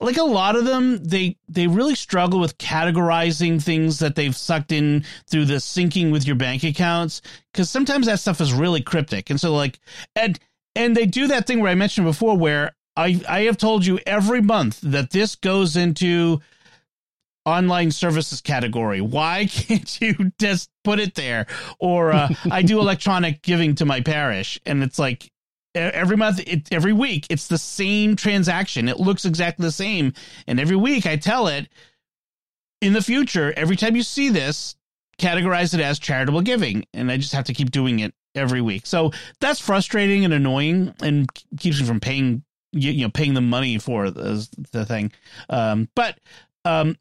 [0.00, 4.72] Like a lot of them, they they really struggle with categorizing things that they've sucked
[4.72, 7.22] in through the syncing with your bank accounts
[7.52, 9.30] because sometimes that stuff is really cryptic.
[9.30, 9.78] And so like
[10.16, 10.38] and
[10.74, 13.98] and they do that thing where I mentioned before where I I have told you
[14.06, 16.40] every month that this goes into
[17.44, 19.00] online services category.
[19.00, 21.46] Why can't you just put it there?
[21.78, 25.30] Or uh, I do electronic giving to my parish, and it's like
[25.74, 28.88] every month, it, every week, it's the same transaction.
[28.88, 30.12] It looks exactly the same,
[30.46, 31.68] and every week I tell it.
[32.80, 34.76] In the future, every time you see this,
[35.18, 38.84] categorize it as charitable giving, and I just have to keep doing it every week.
[38.84, 41.26] So that's frustrating and annoying, and
[41.58, 42.43] keeps me from paying
[42.74, 45.12] you, know paying the money for the, the thing.
[45.48, 46.18] Um, but
[46.64, 46.96] um,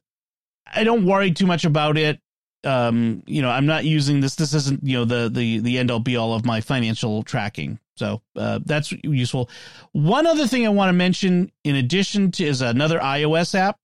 [0.72, 2.20] I don't worry too much about it.
[2.64, 4.36] Um, you know, I'm not using this.
[4.36, 7.80] This isn't you know the the the end all be all of my financial tracking.
[7.98, 9.50] So uh, that's useful.
[9.92, 13.78] One other thing I want to mention, in addition to, is another iOS app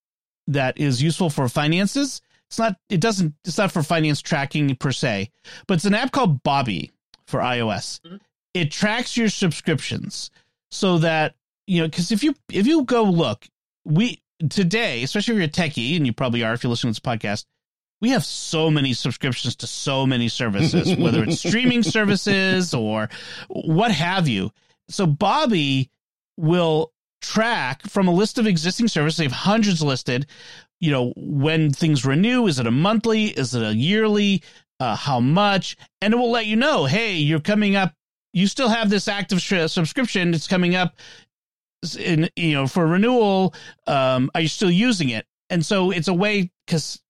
[0.47, 2.21] that is useful for finances.
[2.47, 2.77] It's not.
[2.89, 3.35] It doesn't.
[3.45, 5.29] It's not for finance tracking per se,
[5.67, 6.91] but it's an app called Bobby
[7.27, 7.99] for iOS.
[8.01, 8.17] Mm-hmm.
[8.55, 10.31] It tracks your subscriptions
[10.71, 11.35] so that
[11.69, 13.47] you know because if you if you go look,
[13.85, 16.99] we today, especially if you're a techie, and you probably are if you're listening to
[16.99, 17.45] this podcast,
[18.01, 23.09] we have so many subscriptions to so many services, whether it's streaming services or
[23.49, 24.51] what have you.
[24.89, 25.91] So Bobby
[26.37, 26.91] will
[27.21, 29.17] track from a list of existing services.
[29.17, 30.25] They have hundreds listed.
[30.79, 33.25] You know, when things renew, is it a monthly?
[33.25, 34.41] Is it a yearly?
[34.79, 35.75] Uh, how much?
[36.01, 37.93] And it will let you know, hey, you're coming up.
[38.31, 40.33] You still have this active subscription.
[40.33, 40.95] It's coming up
[41.97, 43.53] in you know for renewal
[43.87, 45.25] um are you still using it?
[45.49, 47.01] And so it's a way because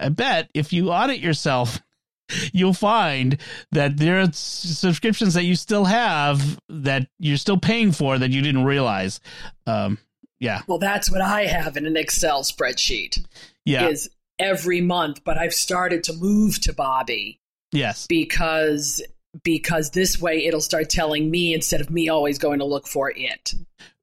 [0.00, 1.80] i bet if you audit yourself
[2.52, 3.38] you'll find
[3.72, 8.40] that there are subscriptions that you still have that you're still paying for that you
[8.42, 9.20] didn't realize.
[9.66, 9.98] Um
[10.40, 10.62] yeah.
[10.66, 13.24] Well that's what i have in an excel spreadsheet
[13.64, 13.88] yeah.
[13.88, 17.40] is every month but i've started to move to bobby
[17.72, 18.06] yes.
[18.08, 19.00] because
[19.42, 23.12] because this way it'll start telling me instead of me always going to look for
[23.14, 23.54] it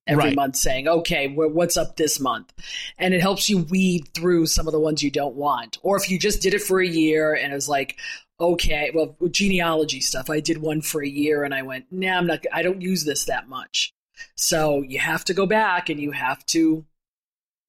[0.08, 0.36] every right.
[0.36, 2.52] month saying, okay, what's up this month?
[2.98, 5.78] And it helps you weed through some of the ones you don't want.
[5.84, 7.98] Or if you just did it for a year and it was like,
[8.40, 12.28] okay, well, genealogy stuff, I did one for a year and I went, nah, I'm
[12.28, 13.94] not, I don't use this that much.
[14.36, 16.86] So you have to go back and you have to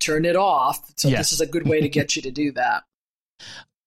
[0.00, 0.90] turn it off.
[0.96, 1.18] So yes.
[1.18, 2.84] this is a good way to get you to do that.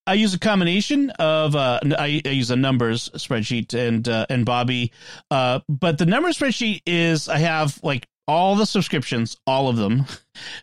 [0.07, 4.45] I use a combination of uh, I, I, use a numbers spreadsheet and uh, and
[4.45, 4.91] Bobby,
[5.31, 10.05] uh, but the numbers spreadsheet is I have like all the subscriptions, all of them,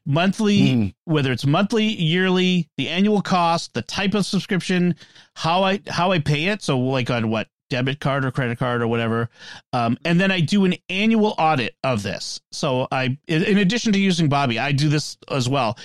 [0.06, 0.94] monthly, mm.
[1.04, 4.96] whether it's monthly, yearly, the annual cost, the type of subscription,
[5.34, 6.62] how I how I pay it.
[6.62, 9.28] So like on what debit card or credit card or whatever,
[9.72, 12.40] um, and then I do an annual audit of this.
[12.50, 15.78] So I, in addition to using Bobby, I do this as well.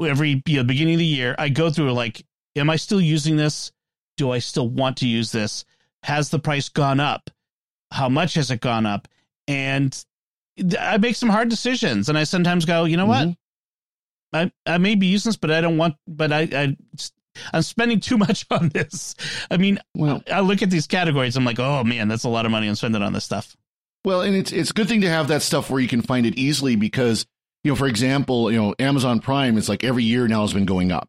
[0.00, 2.24] Every you know, beginning of the year, I go through like,
[2.56, 3.72] am I still using this?
[4.16, 5.64] Do I still want to use this?
[6.02, 7.30] Has the price gone up?
[7.90, 9.08] How much has it gone up?
[9.48, 10.04] And
[10.78, 13.28] I make some hard decisions, and I sometimes go, you know mm-hmm.
[13.28, 13.36] what?
[14.66, 15.96] I I may be using this, but I don't want.
[16.06, 16.76] But I I
[17.52, 19.14] I'm spending too much on this.
[19.50, 21.36] I mean, well, I look at these categories.
[21.36, 23.56] I'm like, oh man, that's a lot of money I'm spending on this stuff.
[24.04, 26.26] Well, and it's it's a good thing to have that stuff where you can find
[26.26, 27.26] it easily because
[27.64, 29.56] you know, for example, you know, Amazon Prime.
[29.56, 31.08] It's like every year now has been going up.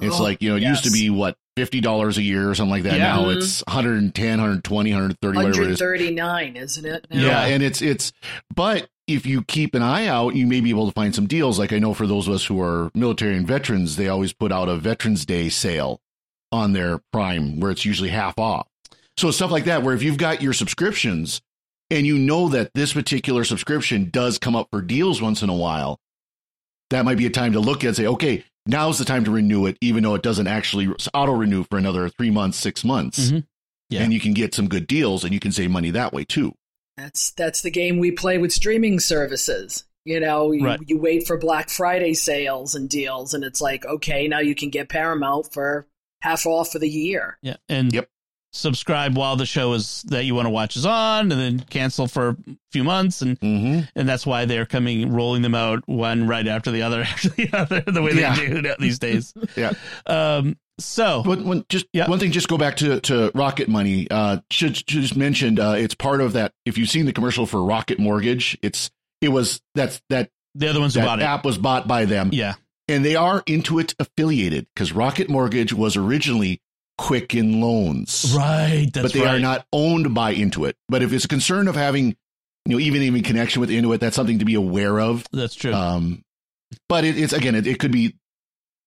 [0.00, 0.84] It's oh, like you know, it yes.
[0.84, 2.98] used to be what fifty dollars a year or something like that.
[2.98, 3.16] Yeah.
[3.16, 3.38] Now mm-hmm.
[3.38, 6.76] it's 110, 120, 130, 139, is.
[6.78, 7.06] isn't it?
[7.10, 7.20] Now?
[7.20, 8.12] Yeah, and it's it's
[8.54, 11.58] but if you keep an eye out, you may be able to find some deals.
[11.58, 14.52] Like I know for those of us who are military and veterans, they always put
[14.52, 16.00] out a Veterans Day sale
[16.50, 18.68] on their Prime where it's usually half off.
[19.16, 21.42] So stuff like that, where if you've got your subscriptions
[21.90, 25.54] and you know that this particular subscription does come up for deals once in a
[25.54, 25.98] while,
[26.90, 29.30] that might be a time to look at and say, okay, now's the time to
[29.30, 33.28] renew it, even though it doesn't actually auto renew for another three months, six months.
[33.30, 33.38] Mm-hmm.
[33.90, 34.02] Yeah.
[34.02, 36.54] And you can get some good deals and you can save money that way too.
[36.96, 39.84] That's that's the game we play with streaming services.
[40.04, 40.80] You know, you, right.
[40.86, 44.68] you wait for Black Friday sales and deals, and it's like, okay, now you can
[44.68, 45.86] get Paramount for
[46.22, 47.38] half off for the year.
[47.40, 48.08] Yeah, and yep
[48.52, 52.06] subscribe while the show is that you want to watch is on and then cancel
[52.06, 52.36] for a
[52.70, 53.80] few months and mm-hmm.
[53.96, 57.48] and that's why they're coming rolling them out one right after the other after the
[57.52, 58.36] other the way yeah.
[58.36, 59.72] they do these days yeah
[60.06, 62.08] um so when, when just yeah.
[62.08, 65.74] one thing just go back to to rocket money uh should, should just mentioned uh
[65.76, 68.90] it's part of that if you've seen the commercial for rocket mortgage it's
[69.22, 71.46] it was that's that the other ones that bought app it.
[71.46, 72.54] was bought by them yeah
[72.88, 76.60] and they are Intuit affiliated because Rocket Mortgage was originally
[77.02, 78.32] Quicken Loans.
[78.36, 78.88] Right.
[78.92, 79.34] but they right.
[79.34, 80.74] are not owned by Intuit.
[80.88, 82.16] But if it's a concern of having,
[82.64, 85.26] you know, even even connection with Intuit, that's something to be aware of.
[85.32, 85.72] That's true.
[85.72, 86.22] Um,
[86.88, 88.14] but it, it's again, it, it, could be,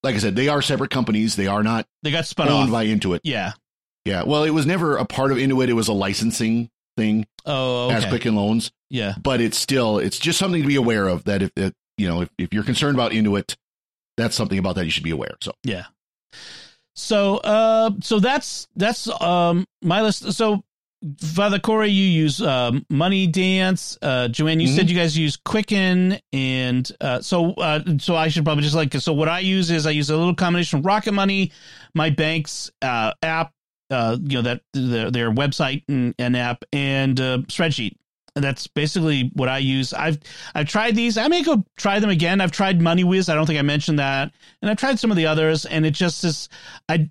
[0.01, 1.35] like I said, they are separate companies.
[1.35, 1.87] They are not.
[2.03, 2.71] They got spun owned off.
[2.71, 3.19] by Intuit.
[3.25, 3.51] Yeah.
[4.05, 4.23] Yeah.
[4.23, 5.67] Well, it was never a part of Intuit.
[5.67, 7.95] It was a licensing thing Oh, okay.
[7.95, 9.15] as Quicken Loans, yeah.
[9.21, 11.25] but it's still it's just something to be aware of.
[11.25, 13.57] That if it, you know if, if you're concerned about Intuit,
[14.15, 15.35] that's something about that you should be aware.
[15.41, 15.83] So Yeah.
[16.95, 20.33] So uh so that's that's um my list.
[20.33, 20.63] So
[21.19, 23.97] Father Cory, you use um, Moneydance.
[24.01, 28.43] Uh, Joanne, you said you guys use Quicken, and uh, so uh, so I should
[28.43, 31.11] probably just like so what I use is I use a little combination of Rocket
[31.11, 31.51] Money,
[31.93, 33.51] my bank's uh, app,
[33.91, 37.93] uh, you know that their, their website and, and app, and uh, spreadsheet.
[38.35, 39.93] And that's basically what I use.
[39.93, 40.19] I've
[40.53, 41.17] I've tried these.
[41.17, 42.41] I may go try them again.
[42.41, 43.29] I've tried MoneyWiz.
[43.29, 45.91] I don't think I mentioned that, and I've tried some of the others, and it
[45.91, 46.49] just is.
[46.89, 47.09] I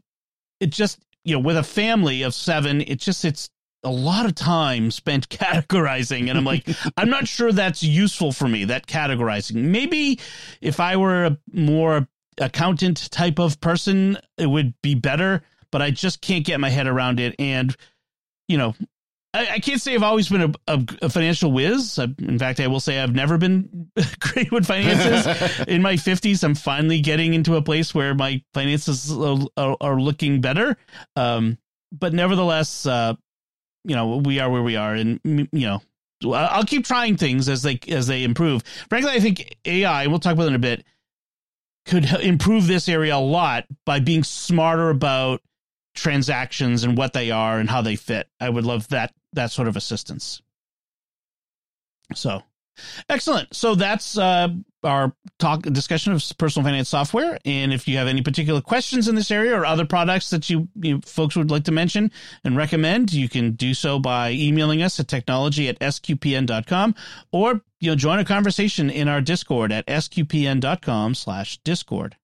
[0.60, 3.48] it just you know with a family of seven, it just it's
[3.84, 6.66] a lot of time spent categorizing and i'm like
[6.96, 10.18] i'm not sure that's useful for me that categorizing maybe
[10.60, 12.08] if i were a more
[12.38, 16.86] accountant type of person it would be better but i just can't get my head
[16.86, 17.76] around it and
[18.48, 18.74] you know
[19.34, 21.98] I, I can't say I've always been a, a, a financial whiz.
[21.98, 25.60] I, in fact, I will say I've never been great with finances.
[25.68, 30.00] in my 50s, I'm finally getting into a place where my finances are, are, are
[30.00, 30.76] looking better.
[31.16, 31.58] Um,
[31.92, 33.14] but nevertheless, uh,
[33.84, 35.80] you know we are where we are and you know
[36.34, 40.32] i'll keep trying things as they as they improve frankly i think ai we'll talk
[40.32, 40.84] about it in a bit
[41.86, 45.42] could improve this area a lot by being smarter about
[45.94, 49.68] transactions and what they are and how they fit i would love that that sort
[49.68, 50.42] of assistance.
[52.14, 52.42] So
[53.08, 53.54] excellent.
[53.54, 54.48] So that's uh
[54.82, 57.38] our talk discussion of personal finance software.
[57.44, 60.68] And if you have any particular questions in this area or other products that you,
[60.74, 62.10] you folks would like to mention
[62.44, 66.94] and recommend you can do so by emailing us at technology at sqpn.com
[67.32, 72.16] or you know join a conversation in our discord at sqpn.com slash discord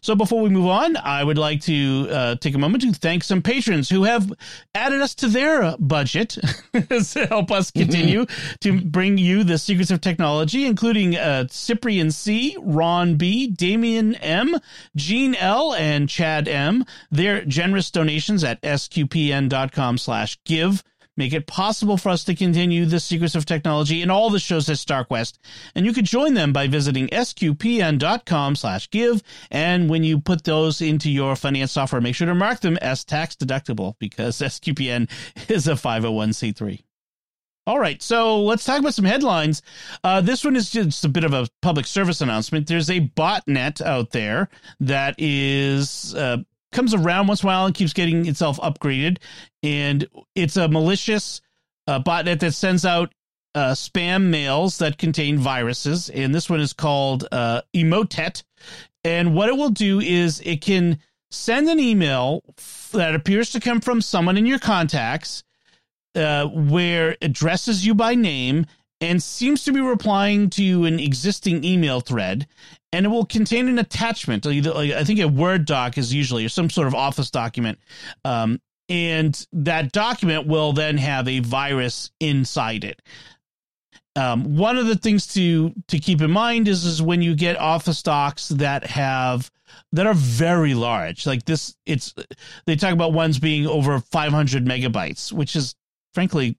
[0.00, 3.24] so before we move on, I would like to uh, take a moment to thank
[3.24, 4.32] some patrons who have
[4.74, 6.30] added us to their budget
[6.72, 8.26] to help us continue
[8.60, 14.58] to bring you the secrets of technology, including uh, Cyprian C, Ron B, Damian M,
[14.96, 16.84] Gene L, and Chad M.
[17.10, 20.82] Their generous donations at sqpn.com slash give
[21.16, 24.68] make it possible for us to continue the secrets of technology and all the shows
[24.68, 25.38] at StarQuest.
[25.74, 29.22] And you can join them by visiting sqpn.com slash give.
[29.50, 33.04] And when you put those into your finance software, make sure to mark them as
[33.04, 35.10] tax deductible because SQPN
[35.50, 36.82] is a 501c3.
[37.66, 39.62] All right, so let's talk about some headlines.
[40.02, 42.66] Uh, this one is just a bit of a public service announcement.
[42.66, 44.50] There's a botnet out there
[44.80, 46.38] that is uh,
[46.74, 49.18] comes around once in a while and keeps getting itself upgraded.
[49.62, 51.40] And it's a malicious
[51.86, 53.14] uh, botnet that sends out
[53.54, 56.10] uh, spam mails that contain viruses.
[56.10, 58.42] And this one is called uh, Emotet.
[59.04, 60.98] And what it will do is it can
[61.30, 62.42] send an email
[62.92, 65.44] that appears to come from someone in your contacts
[66.14, 68.66] uh, where addresses you by name
[69.04, 72.46] and seems to be replying to an existing email thread
[72.92, 76.70] and it will contain an attachment i think a word doc is usually or some
[76.70, 77.78] sort of office document
[78.24, 83.00] um, and that document will then have a virus inside it.
[84.16, 87.58] Um, one of the things to to keep in mind is is when you get
[87.58, 89.50] office docs that have
[89.90, 92.14] that are very large like this it's
[92.64, 95.74] they talk about ones being over 500 megabytes which is
[96.12, 96.56] frankly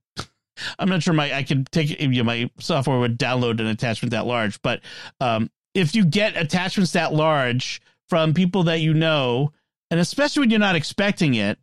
[0.80, 4.12] I'm not sure my I could take you know, my software would download an attachment
[4.12, 4.82] that large, but
[5.20, 9.52] um, if you get attachments that large from people that you know,
[9.92, 11.58] and especially when you're not expecting it,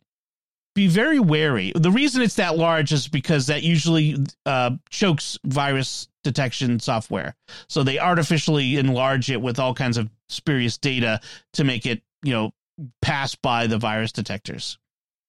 [0.75, 1.71] be very wary.
[1.75, 7.35] The reason it's that large is because that usually uh, chokes virus detection software,
[7.67, 11.19] so they artificially enlarge it with all kinds of spurious data
[11.53, 12.53] to make it you know
[13.01, 14.77] pass by the virus detectors.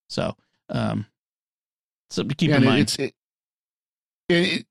[0.09, 0.35] So.
[0.67, 1.05] Um,
[2.09, 2.81] something to keep yeah, in mind.
[2.81, 3.13] It's, it,
[4.29, 4.65] it,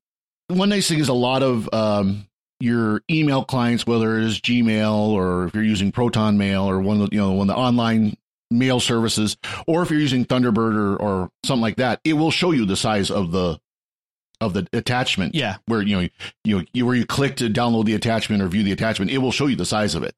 [0.47, 2.27] one nice thing is a lot of um,
[2.59, 7.01] your email clients, whether it is Gmail or if you're using Proton Mail or one
[7.01, 8.17] of the, you know one of the online
[8.51, 9.37] mail services,
[9.67, 12.75] or if you're using Thunderbird or, or something like that, it will show you the
[12.75, 13.59] size of the
[14.41, 15.33] of the attachment.
[15.35, 16.09] Yeah, where you know
[16.43, 19.31] you, you where you click to download the attachment or view the attachment, it will
[19.31, 20.13] show you the size of it.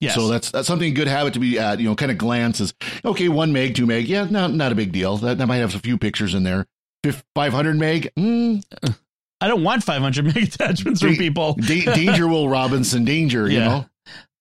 [0.00, 0.14] Yes.
[0.14, 1.80] So that's that's something good habit to be at.
[1.80, 2.74] You know, kind of glances.
[3.04, 5.16] Okay, one meg, two meg, yeah, not not a big deal.
[5.18, 6.66] That, that might have a few pictures in there.
[7.34, 8.10] 500 meg.
[8.16, 8.64] Mm.
[9.40, 11.54] I don't want 500 meg attachments from people.
[11.60, 13.04] da- danger, Will Robinson.
[13.04, 13.48] Danger.
[13.50, 13.58] Yeah.
[13.58, 13.64] You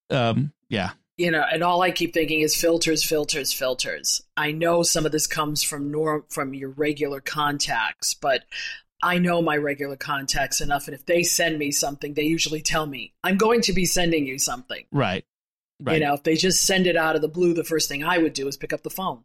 [0.09, 0.17] know.
[0.17, 0.53] Um.
[0.69, 0.91] Yeah.
[1.17, 4.21] you know, and all I keep thinking is filters, filters, filters.
[4.37, 8.43] I know some of this comes from norm from your regular contacts, but
[9.01, 12.85] I know my regular contacts enough, and if they send me something, they usually tell
[12.85, 14.85] me I'm going to be sending you something.
[14.91, 15.25] Right.
[15.81, 15.99] Right.
[15.99, 18.17] You know, if they just send it out of the blue, the first thing I
[18.17, 19.23] would do is pick up the phone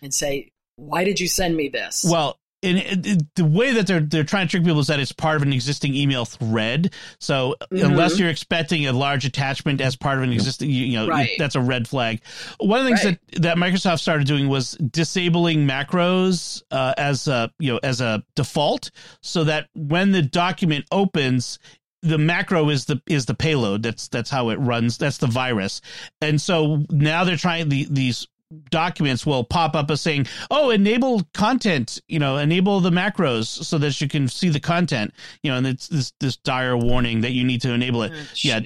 [0.00, 3.86] and say, "Why did you send me this?" Well, and it, it, the way that
[3.86, 6.92] they're they're trying to trick people is that it's part of an existing email thread.
[7.20, 7.84] So mm-hmm.
[7.84, 11.30] unless you're expecting a large attachment as part of an existing, you, you know, right.
[11.38, 12.20] that's a red flag.
[12.58, 13.18] One of the things right.
[13.32, 18.24] that that Microsoft started doing was disabling macros uh, as a you know as a
[18.34, 18.90] default,
[19.22, 21.60] so that when the document opens,
[22.02, 25.80] the macro is the is the payload that's that's how it runs that's the virus
[26.20, 28.28] and so now they're trying the these
[28.70, 33.78] documents will pop up as saying, "Oh, enable content," you know, enable the macros so
[33.78, 37.32] that you can see the content, you know, and it's this this dire warning that
[37.32, 38.12] you need to enable it.
[38.14, 38.60] Oh, yeah,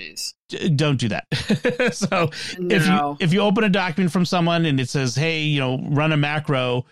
[0.48, 1.26] d- don't do that.
[1.92, 2.76] so no.
[2.76, 5.78] if you if you open a document from someone and it says, "Hey, you know,
[5.90, 6.86] run a macro,"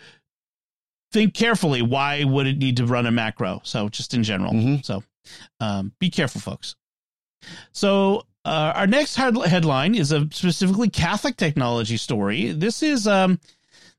[1.13, 1.83] think carefully.
[1.83, 3.61] Why would it need to run a macro?
[3.65, 4.53] So just in general.
[4.53, 4.83] Mm-hmm.
[4.83, 5.03] So
[5.61, 6.75] um, be careful, folks.
[7.73, 12.53] So uh, our next headline is a specifically Catholic technology story.
[12.53, 13.39] This is um,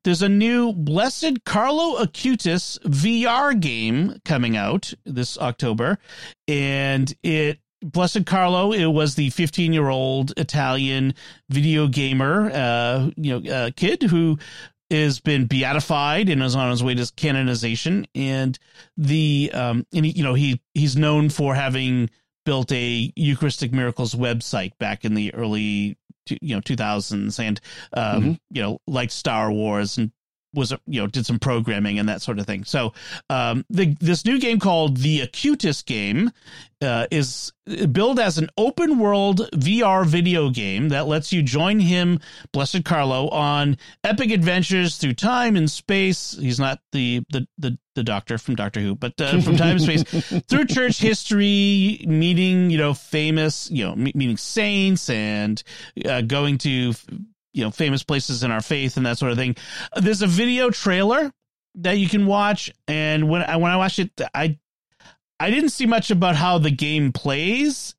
[0.03, 5.99] there's a new Blessed Carlo Acutis VR game coming out this October,
[6.47, 11.13] and it Blessed Carlo it was the 15 year old Italian
[11.49, 14.39] video gamer, uh, you know, uh, kid who
[14.89, 18.57] has been beatified and is on his way to canonization, and
[18.97, 22.09] the um, and he, you know he he's known for having
[22.45, 25.97] built a Eucharistic Miracles website back in the early
[26.39, 27.59] you know 2000s and
[27.93, 28.31] um, mm-hmm.
[28.51, 30.11] you know like Star Wars and
[30.53, 32.63] was you know did some programming and that sort of thing.
[32.63, 32.93] So
[33.29, 36.31] um, the this new game called the Acutis game
[36.81, 37.51] uh, is
[37.91, 42.19] billed as an open world VR video game that lets you join him,
[42.51, 46.37] Blessed Carlo, on epic adventures through time and space.
[46.39, 49.81] He's not the the the, the doctor from Doctor Who, but uh, from time and
[49.81, 50.03] space
[50.49, 55.61] through church history, meeting you know famous you know meeting saints and
[56.05, 56.93] uh, going to
[57.53, 59.55] you know famous places in our faith and that sort of thing.
[59.95, 61.31] There's a video trailer
[61.75, 64.57] that you can watch, and when I when I watched it, I
[65.39, 67.95] I didn't see much about how the game plays,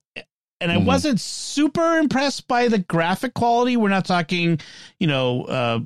[0.60, 0.86] and I mm-hmm.
[0.86, 3.76] wasn't super impressed by the graphic quality.
[3.76, 4.60] We're not talking,
[5.00, 5.80] you know, uh,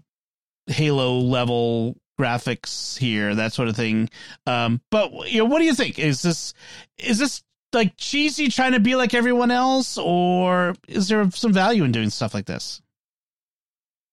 [0.66, 4.10] Halo level graphics here, that sort of thing.
[4.46, 5.98] Um, but you know, what do you think?
[5.98, 6.54] Is this
[6.98, 7.42] is this
[7.72, 12.10] like cheesy trying to be like everyone else, or is there some value in doing
[12.10, 12.82] stuff like this?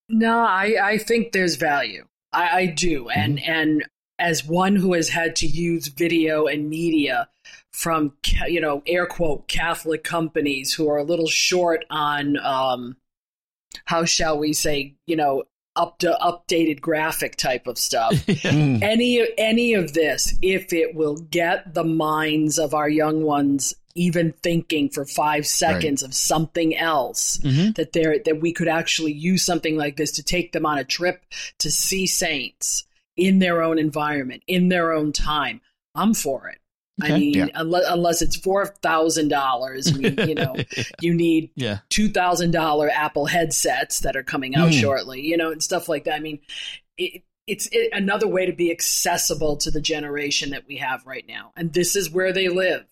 [0.10, 2.06] No, I, I think there's value.
[2.32, 3.06] I, I do.
[3.06, 3.20] Mm-hmm.
[3.20, 3.86] And and
[4.20, 7.28] as one who has had to use video and media
[7.72, 8.14] from
[8.48, 12.96] you know air quote Catholic companies who are a little short on um,
[13.86, 15.44] how shall we say you know
[15.76, 18.14] up to updated graphic type of stuff.
[18.44, 18.84] Hmm.
[18.84, 24.34] any any of this, if it will get the minds of our young ones even
[24.44, 26.10] thinking for five seconds right.
[26.10, 27.72] of something else mm-hmm.
[27.72, 30.84] that there that we could actually use something like this to take them on a
[30.84, 31.24] trip
[31.60, 32.86] to see saints
[33.16, 35.62] in their own environment in their own time
[35.94, 36.60] i'm for it
[37.04, 37.14] okay.
[37.14, 37.48] i mean yeah.
[37.56, 40.56] unless, unless it's four thousand dollars you know
[41.02, 41.80] you need yeah.
[41.90, 44.80] two thousand dollar apple headsets that are coming out mm.
[44.80, 46.40] shortly you know and stuff like that i mean
[46.98, 51.52] it, it's another way to be accessible to the generation that we have right now
[51.56, 52.86] and this is where they live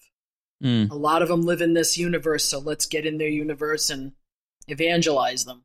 [0.62, 0.91] Mm.
[0.91, 4.14] A lot of them live in this universe, so let's get in their universe and
[4.68, 5.64] evangelize them.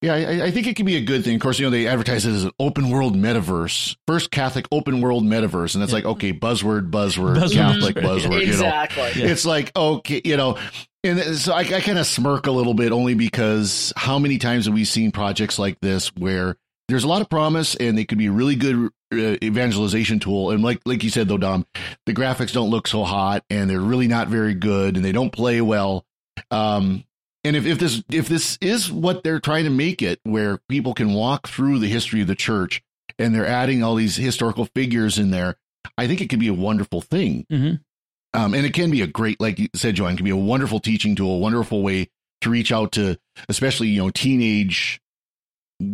[0.00, 1.34] Yeah, I, I, think it can be a good thing.
[1.34, 5.00] Of course, you know, they advertise it as an open world metaverse, first Catholic open
[5.00, 5.74] world metaverse.
[5.74, 5.96] And that's yeah.
[5.96, 7.54] like, okay, buzzword, buzzword, buzzword.
[7.54, 8.42] Catholic buzzword.
[8.42, 9.10] exactly.
[9.16, 9.32] You know?
[9.32, 10.56] It's like, okay, you know,
[11.02, 14.66] and so I, I kind of smirk a little bit only because how many times
[14.66, 16.56] have we seen projects like this where
[16.88, 20.50] there's a lot of promise and they could be really good evangelization tool.
[20.50, 21.66] And like like you said though, Dom,
[22.06, 25.32] the graphics don't look so hot and they're really not very good and they don't
[25.32, 26.04] play well.
[26.50, 27.04] Um,
[27.44, 30.94] and if, if this if this is what they're trying to make it, where people
[30.94, 32.82] can walk through the history of the church
[33.18, 35.56] and they're adding all these historical figures in there,
[35.96, 37.46] I think it could be a wonderful thing.
[37.50, 38.38] Mm-hmm.
[38.38, 40.80] Um, and it can be a great, like you said, Joanne, can be a wonderful
[40.80, 42.10] teaching tool, a wonderful way
[42.42, 45.00] to reach out to, especially you know, teenage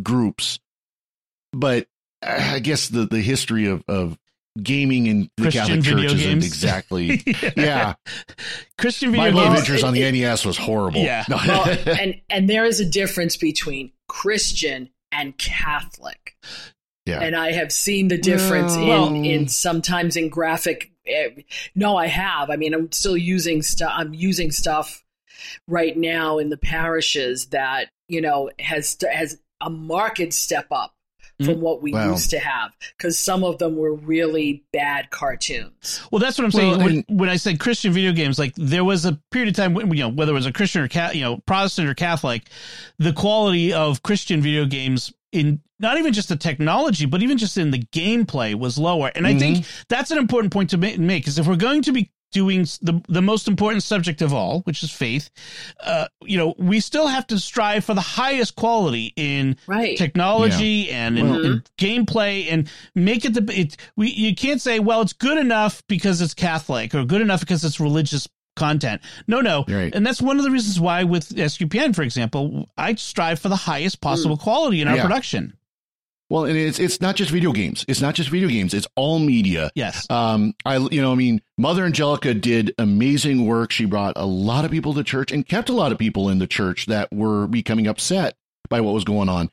[0.03, 0.59] groups.
[1.53, 1.87] But
[2.21, 4.17] I guess the the history of of
[4.61, 6.45] gaming in the Christian Catholic Church isn't games.
[6.45, 7.51] exactly yeah.
[7.55, 7.93] yeah.
[8.77, 9.59] Christian video My games.
[9.59, 11.01] Adventures on the NES was horrible.
[11.01, 11.25] Yeah.
[11.29, 16.37] well, and and there is a difference between Christian and Catholic.
[17.05, 17.19] Yeah.
[17.19, 21.29] And I have seen the difference in well, in sometimes in graphic eh,
[21.75, 22.49] no I have.
[22.49, 25.03] I mean I'm still using stuff I'm using stuff
[25.67, 30.94] right now in the parishes that, you know, has has a marked step up
[31.37, 31.61] from mm-hmm.
[31.61, 32.11] what we wow.
[32.11, 36.01] used to have because some of them were really bad cartoons.
[36.11, 36.77] Well, that's what I'm saying.
[36.77, 39.73] Well, when, when, I said Christian video games, like there was a period of time
[39.73, 42.43] when, you know, whether it was a Christian or you know, Protestant or Catholic,
[42.99, 47.57] the quality of Christian video games in not even just the technology, but even just
[47.57, 49.11] in the gameplay was lower.
[49.13, 52.11] And I think that's an important point to make is if we're going to be
[52.35, 55.29] doing the the most important subject of all, which is faith,
[55.79, 59.97] uh, you know, we still have to strive for the highest quality in Right.
[59.97, 64.79] technology and in, Well- in gameplay and make it the it we you can't say
[64.79, 68.27] well it's good enough because it's Catholic or good enough because it's religious
[68.57, 69.01] content.
[69.27, 69.65] No, no.
[69.67, 69.93] Right.
[69.95, 73.55] And that's one of the reasons why with SQPN, for example, I strive for the
[73.71, 75.01] highest possible quality in our Yeah.
[75.03, 75.53] production.
[76.29, 77.85] Well, and it's it's not just video games.
[77.87, 78.73] It's not just video games.
[78.73, 79.69] It's all media.
[79.75, 80.07] Yes.
[80.09, 83.71] Um, I you know, I mean, Mother Angelica did amazing work.
[83.71, 86.39] She brought a lot of people to church and kept a lot of people in
[86.39, 88.35] the church that were becoming upset
[88.69, 89.51] by what was going on.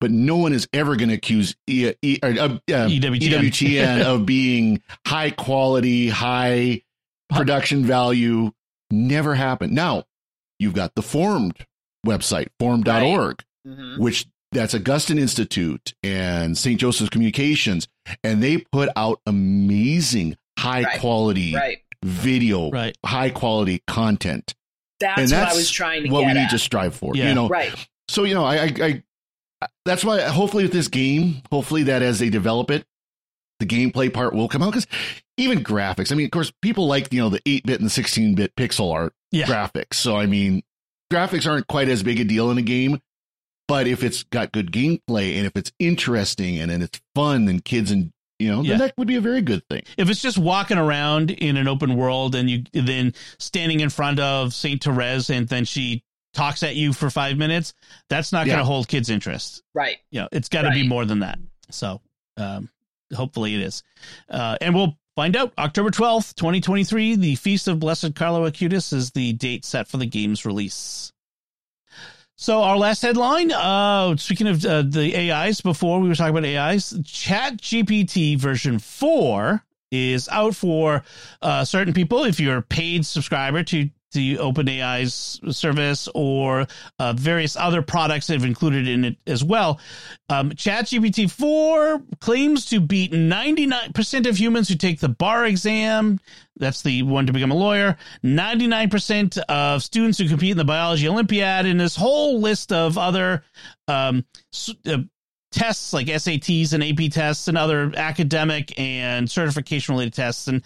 [0.00, 3.20] But no one is ever going to accuse e, e, or, uh, uh, EWTN.
[3.20, 6.82] EWTN of being high quality, high
[7.30, 8.50] production value.
[8.90, 9.72] Never happened.
[9.72, 10.04] Now
[10.58, 11.56] you've got the Formed
[12.06, 13.98] website, formed.org Mhm.
[13.98, 16.80] which that's Augustine Institute and St.
[16.80, 17.88] Joseph's Communications,
[18.22, 20.98] and they put out amazing high Right.
[21.00, 21.54] Right.
[21.54, 21.78] Right.
[22.04, 22.96] video, Right.
[23.04, 24.54] high quality content.
[25.00, 26.12] That's, and what I was trying to get.
[26.12, 27.14] what get we need to strive for.
[27.16, 27.28] Yeah.
[27.28, 27.74] You know, right.
[28.08, 29.02] so you know, I, I,
[29.62, 32.84] I, that's why hopefully with this game, hopefully that as they develop it,
[33.60, 34.86] the gameplay part will come out because
[35.36, 36.12] even graphics.
[36.12, 38.54] I mean, of course, people like you know the eight bit and the sixteen bit
[38.56, 39.46] pixel art Yeah.
[39.46, 39.94] graphics.
[39.94, 40.62] So I mean,
[41.12, 43.00] graphics aren't quite as big a deal in a game,
[43.68, 47.64] but if it's got good gameplay and if it's interesting and, and it's fun and
[47.64, 48.70] kids and you know, Yeah.
[48.70, 49.82] then that would be a very good thing.
[49.96, 54.18] If it's just walking around in an open world and you then standing in front
[54.18, 56.02] of Saint Therese and then she
[56.34, 57.74] talks at you for five minutes,
[58.10, 59.62] that's not going to hold kids' interest.
[59.72, 59.98] Right.
[60.10, 61.38] you know, it's got to be more than that.
[61.70, 62.00] So,
[62.36, 62.68] um,
[63.14, 63.84] hopefully it is.
[64.28, 69.12] Uh, and we'll find out October 12th, 2023, the Feast of Blessed Carlo Acutis is
[69.12, 71.12] the date set for the game's release.
[72.36, 76.44] So our last headline, uh, speaking of uh, the AIs, before we were talking about
[76.44, 81.04] AIs, Chat GPT version 4 is out for
[81.42, 82.24] uh, certain people.
[82.24, 86.66] If you're a paid subscriber to the OpenAI's service or
[86.98, 89.78] uh, various other products that have included in it as well,
[90.30, 96.18] um, ChatGPT 4 claims to beat 99% of humans who take the bar exam.
[96.56, 97.98] That's the one to become a lawyer.
[98.24, 103.44] 99% of students who compete in the biology Olympiad, and this whole list of other
[103.88, 104.24] um,
[104.86, 104.98] uh,
[105.54, 110.48] tests like SATs and AP tests and other academic and certification related tests.
[110.48, 110.62] And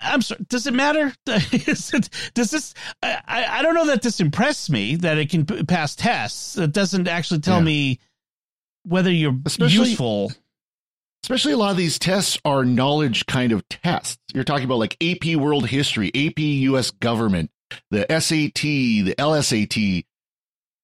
[0.00, 1.12] I'm sorry, does it matter?
[1.26, 2.74] It- does this?
[3.02, 3.18] I,
[3.48, 6.56] I don't know that this impressed me that it can pass tests.
[6.56, 7.64] It doesn't actually tell Yeah.
[7.64, 7.98] me
[8.84, 10.32] whether you're Especially- useful.
[11.24, 14.18] Especially a lot of these tests are knowledge kind of tests.
[14.32, 17.50] You're talking about like AP World History, AP US Government,
[17.90, 20.04] the SAT, the LSAT.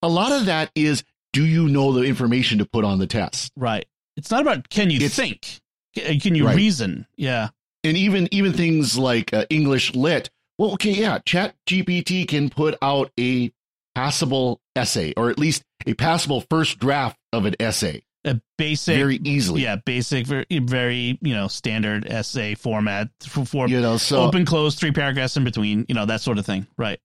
[0.03, 3.53] A lot of that is do you know the information to put on the test?
[3.57, 3.87] Right.
[4.17, 5.61] It's not about can you It's- think?
[5.95, 6.57] Can can you Right.
[6.57, 7.07] reason?
[7.17, 7.51] Yeah.
[7.85, 10.31] And even even things like uh, English lit.
[10.59, 13.53] Well, okay, yeah, Chat GPT can put out a
[13.95, 18.97] passable essay, or at least a passable first draft of an essay, A basic.
[18.97, 19.63] very easily.
[19.63, 24.45] yeah, basic, very, very, you know, standard essay format for, for you know, so open,
[24.45, 26.67] close, three paragraphs in between, you know, that sort of thing.
[26.79, 26.99] Right.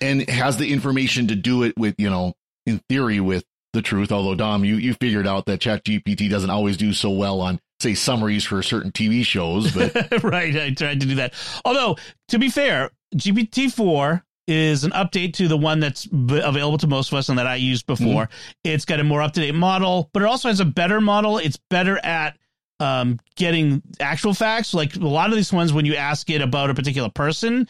[0.00, 2.34] and has the information to do it with, you know,
[2.66, 4.10] in theory with the truth.
[4.12, 7.60] Although Dom, you you figured out that Chat GPT doesn't always do so well on
[7.84, 10.56] say summaries for certain TV shows, but right.
[10.56, 11.34] I tried to do that.
[11.64, 11.96] Although,
[12.28, 16.86] to be fair, GPT 4 is an update to the one that's b- available to
[16.86, 18.28] most of us and that I used before.
[18.64, 21.38] It's got a more up to date model, but it also has a better model.
[21.38, 22.36] It's better at
[22.80, 24.74] um, getting actual facts.
[24.74, 27.68] Like a lot of these ones, when you ask it about a particular person,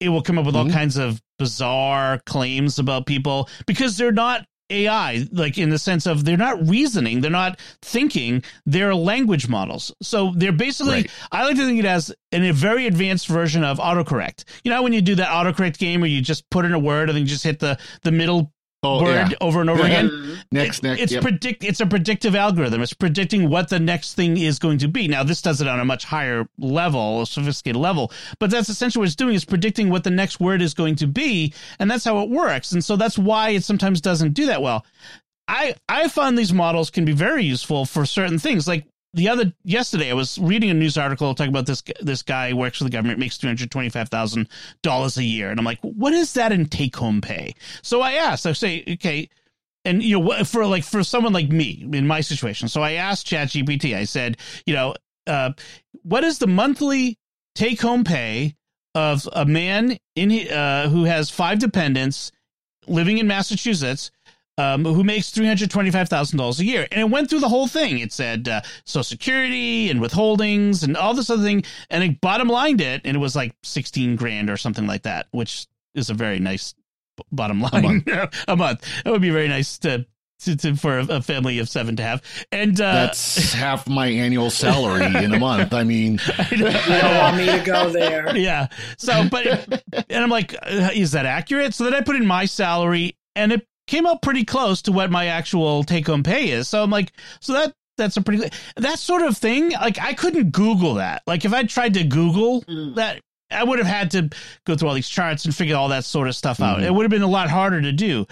[0.00, 0.72] it will come up with all Mhm.
[0.72, 6.24] kinds of bizarre claims about people because they're not AI, like in the sense of
[6.24, 9.94] they're not reasoning, they're not thinking, they're language models.
[10.02, 11.10] So they're basically, Right.
[11.32, 14.44] I like to think it as in a very advanced version of autocorrect.
[14.64, 17.08] You know, when you do that autocorrect game where you just put in a word
[17.08, 18.52] and then you just hit the, the middle
[18.86, 20.08] oh word yeah, over and over again.
[20.08, 20.38] Mhm.
[20.52, 21.22] next next, It's yep.
[21.22, 21.64] predict.
[21.64, 22.82] It's a predictive algorithm.
[22.82, 25.08] It's predicting what the next thing is going to be.
[25.08, 29.00] Now, this does it on a much higher level, a sophisticated level, but that's essentially
[29.02, 32.04] what it's doing: is predicting what the next word is going to be, and that's
[32.04, 32.72] how it works.
[32.72, 34.84] And so that's why it sometimes doesn't do that well.
[35.48, 38.84] I I find these models can be very useful for certain things, like.
[39.16, 42.78] The other yesterday, I was reading a news article talking about this this guy works
[42.78, 44.48] for the government, makes two hundred twenty five thousand
[44.82, 47.54] dollars a year, and I'm like, what is that in take home pay?
[47.82, 49.28] So I asked, I say, okay,
[49.86, 53.26] and you know for like for someone like me in my situation so i asked
[53.26, 53.94] ChatGPT.
[53.96, 54.36] i said
[54.66, 54.94] you know
[55.26, 55.52] uh,
[56.02, 57.18] what is the monthly
[57.54, 58.54] take home pay
[58.94, 62.32] of a man in uh, who has five dependents
[62.86, 64.10] living in massachusetts
[64.58, 67.40] um, who makes three hundred twenty five thousand dollars a year, and it went through
[67.40, 67.98] the whole thing.
[67.98, 72.48] It said uh, Social Security and withholdings and all this other thing, and it bottom
[72.48, 76.14] lined it, and it was like sixteen grand or something like that, which is a
[76.14, 76.74] very nice
[77.32, 78.34] bottom line a month.
[78.48, 78.86] a month.
[79.04, 80.06] That would be very nice to.
[80.40, 84.06] To, to, for a, a family of seven to have, and uh, That's half my
[84.08, 85.72] annual salary in a month.
[85.72, 88.36] I mean, You don't want me to go there.
[88.36, 88.66] yeah.
[88.98, 89.46] So, but
[90.10, 91.72] and I'm like, uh, is that accurate?
[91.72, 95.10] So then I put in my salary, and it came out pretty close to what
[95.10, 96.68] my actual take home pay is.
[96.68, 99.70] So I'm like, so that that's a pretty that sort of thing.
[99.70, 101.22] Like I couldn't Google that.
[101.26, 102.94] Like if I tried to Google Mm.
[102.96, 103.20] that.
[103.48, 104.28] I would have had to
[104.64, 106.80] go through all these charts and figure all that sort of stuff out.
[106.80, 106.82] Mhm.
[106.86, 108.26] It would have been a lot harder to do.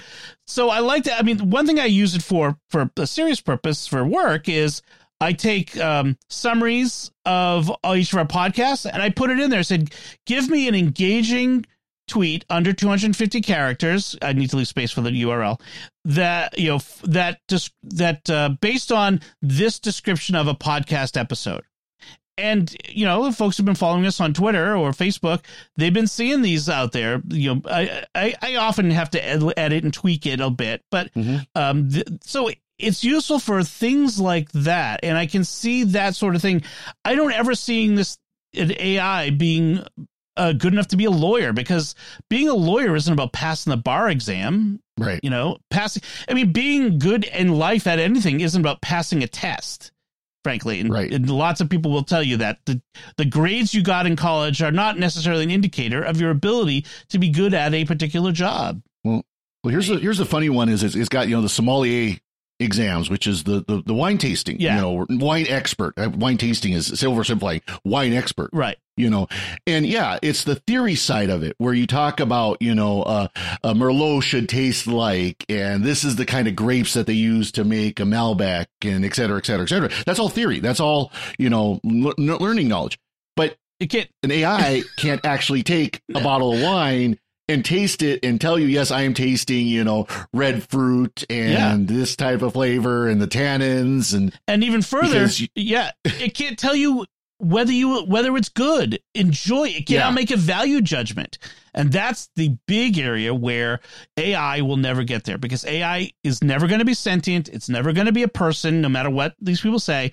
[0.48, 1.20] So I like that.
[1.20, 4.82] I mean, one thing I use it for, for a serious purpose for work is
[5.20, 9.60] I take um, summaries of each of our podcasts and I put it in there.
[9.60, 9.94] I said,
[10.26, 11.64] give me an engaging
[12.08, 14.16] tweet under 250 characters.
[14.22, 15.60] I need to leave space for the URL
[16.04, 21.62] that, you know, that just, that uh, based on this description of a podcast episode.
[22.36, 25.44] And you know, the folks who've been following us on Twitter or Facebook,
[25.76, 27.22] they've been seeing these out there.
[27.28, 30.82] You know, I I, I often have to ed- edit and tweak it a bit,
[30.90, 31.46] but Mhm.
[31.54, 36.34] um, th- so it's useful for things like that, and I can see that sort
[36.34, 36.64] of thing.
[37.04, 38.18] I don't ever seeing this
[38.52, 39.84] an AI being
[40.36, 41.94] uh, good enough to be a lawyer because
[42.28, 44.80] being a lawyer isn't about passing the bar exam.
[44.98, 45.20] right.
[45.22, 46.02] You know, passing.
[46.28, 49.90] I mean, being good in life at anything isn't about passing a test.
[50.42, 51.10] Frankly, and, Right.
[51.10, 52.82] and lots of people will tell you that the
[53.16, 57.18] the grades you got in college are not necessarily an indicator of your ability to
[57.18, 58.82] be good at a particular job.
[59.04, 59.24] Well,
[59.62, 62.18] well here's the here's the funny one is it's, it's got you know the sommelier
[62.60, 64.60] exams, which is the the, the wine tasting.
[64.60, 64.76] Yeah.
[64.76, 65.94] You know, wine expert.
[65.96, 67.62] Uh, Wine tasting is silver simplifying.
[67.84, 68.50] Wine expert.
[68.52, 68.76] Right.
[68.96, 69.26] You know,
[69.66, 73.26] and yeah, it's the theory side of it where you talk about you know uh,
[73.64, 77.50] a Merlot should taste like, and this is the kind of grapes that they use
[77.52, 79.90] to make a Malbec, and et cetera, et cetera, et cetera.
[80.06, 80.60] That's all theory.
[80.60, 82.96] That's all you know, l- learning knowledge.
[83.34, 84.08] But It can't.
[84.22, 87.18] an AI can't actually take a bottle of wine
[87.48, 91.86] and taste it and tell you, yes, I am tasting, you know, red fruit and
[91.88, 96.58] this type of flavor and the tannins and And even further, you- yeah, it can't
[96.58, 97.04] tell you
[97.38, 99.00] whether you whether it's good.
[99.14, 99.86] Enjoy it.
[99.86, 100.10] Cannot Yeah.
[100.10, 101.38] make a value judgment.
[101.76, 103.80] And that's the big area where
[104.16, 107.48] AI will never get there because AI is never going to be sentient.
[107.48, 110.12] It's never going to be a person, no matter what these people say.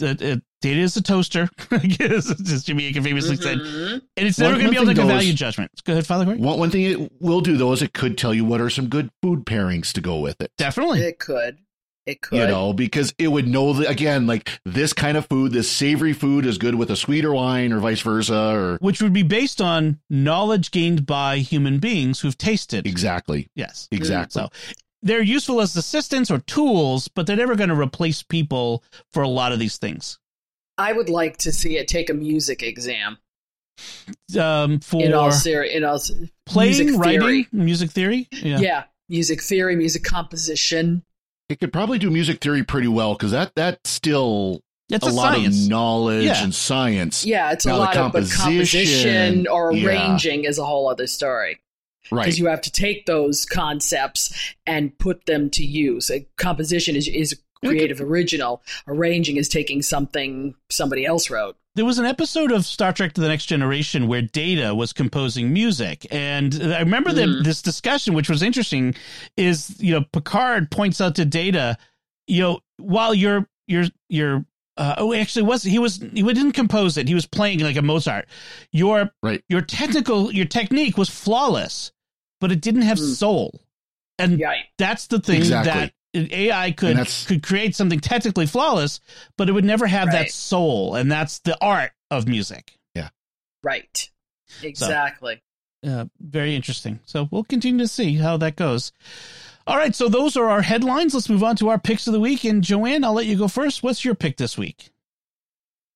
[0.00, 3.92] The, uh, data is a toaster, I guess, as Jimmy Akin famously said, Mhm.
[4.16, 5.70] and it's never going to be able to thing make a value is- judgment.
[5.84, 6.38] Go ahead, Father Cory.
[6.38, 8.88] one, one thing it will do though is it could tell you what are some
[8.88, 10.50] good food pairings to go with it.
[10.58, 11.02] Definitely.
[11.02, 11.58] It could.
[12.06, 12.38] It could.
[12.38, 16.12] You know, because it would know that again, like this kind of food, this savory
[16.12, 19.60] food is good with a sweeter wine or vice versa or Which would be based
[19.60, 22.86] on knowledge gained by human beings who've tasted.
[22.86, 23.48] exactly.
[23.56, 23.88] Yes.
[23.90, 24.40] Exactly.
[24.40, 24.48] So
[25.02, 29.28] they're useful as assistants or tools, but they're never going to replace people for a
[29.28, 30.18] lot of these things.
[30.78, 33.18] I would like to see it take a music exam.
[34.38, 36.00] Um, for In all seri- in all
[36.46, 37.48] playing, music writing, theory.
[37.52, 38.28] music theory.
[38.32, 38.58] Yeah.
[38.58, 38.84] Yeah.
[39.08, 41.02] music theory, music composition.
[41.48, 45.12] It could probably do music theory pretty well because that that's still It's a, a,
[45.12, 45.64] lot science.
[45.64, 46.42] of knowledge Yeah.
[46.42, 47.24] and science.
[47.24, 49.86] Yeah, it's a Now, the lot of composition, composition or yeah.
[49.86, 51.58] arranging is a whole other story.
[52.10, 52.22] Right.
[52.24, 56.10] Because you have to take those concepts and put them to use.
[56.10, 58.62] A composition is is creative original.
[58.86, 61.56] Arranging is taking something somebody else wrote.
[61.76, 65.52] There was an episode of Star Trek to the Next Generation where Data was composing
[65.52, 66.06] music.
[66.10, 67.44] And I remember the, Mhm.
[67.44, 68.94] this discussion, which was interesting,
[69.36, 71.76] is, you know, Picard points out to Data,
[72.26, 74.46] you know, while you're, you're, you're,
[74.78, 77.08] uh, oh, actually was, he was, he didn't compose it.
[77.08, 78.26] He was playing like a Mozart.
[78.72, 79.44] Your, Right.
[79.50, 81.92] your technical, your technique was flawless,
[82.40, 83.14] but it didn't have Mm.
[83.16, 83.60] soul.
[84.18, 84.54] And Yeah.
[84.78, 85.72] that's the thing Exactly.
[85.72, 89.00] that an AI could could create something technically flawless,
[89.36, 92.78] but it would never have that soul, and that's the art of music.
[92.94, 93.08] Yeah,
[93.62, 94.10] right.
[94.62, 95.42] Exactly.
[95.86, 97.00] Uh, very interesting.
[97.04, 98.92] So we'll continue to see how that goes.
[99.66, 101.12] All right, so those are our headlines.
[101.12, 102.44] Let's move on to our picks of the week.
[102.44, 103.82] And Joanne, I'll let you go first.
[103.82, 104.90] What's your pick this week?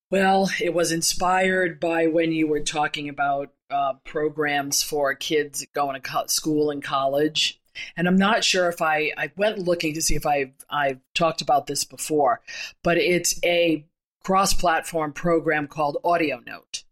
[0.09, 5.93] Well, it was inspired by when you were talking about uh, programs for kids going
[5.93, 7.60] to co- school and college.
[7.95, 11.41] And I'm not sure if I, I went looking to see if I I've talked
[11.41, 12.41] about this before,
[12.83, 13.85] but it's a
[14.23, 16.83] cross-platform program called Audio Note.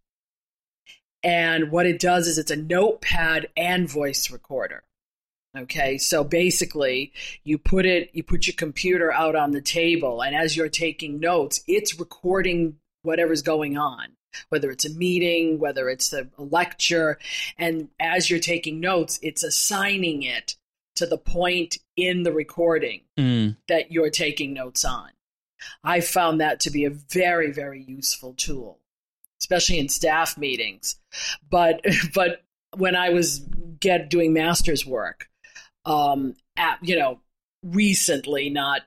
[1.21, 4.83] And what it does is it's a notepad and voice recorder.
[5.57, 7.11] Okay, so basically,
[7.43, 11.19] you put it, you put your computer out on the table, and as you're taking
[11.19, 14.09] notes, it's recording whatever's going on,
[14.49, 17.17] whether it's a meeting, whether it's a lecture,
[17.57, 20.55] and as you're taking notes, it's assigning it
[20.99, 23.57] to the point in the recording Mm.
[23.67, 25.11] that you're taking notes on.
[25.83, 28.79] I found that to be a very, very useful tool,
[29.41, 30.97] especially in staff meetings.
[31.49, 31.81] But
[32.13, 32.43] but
[32.77, 33.39] when I was
[33.79, 35.29] get doing master's work,
[35.85, 37.21] um, at, you know,
[37.63, 38.81] recently, not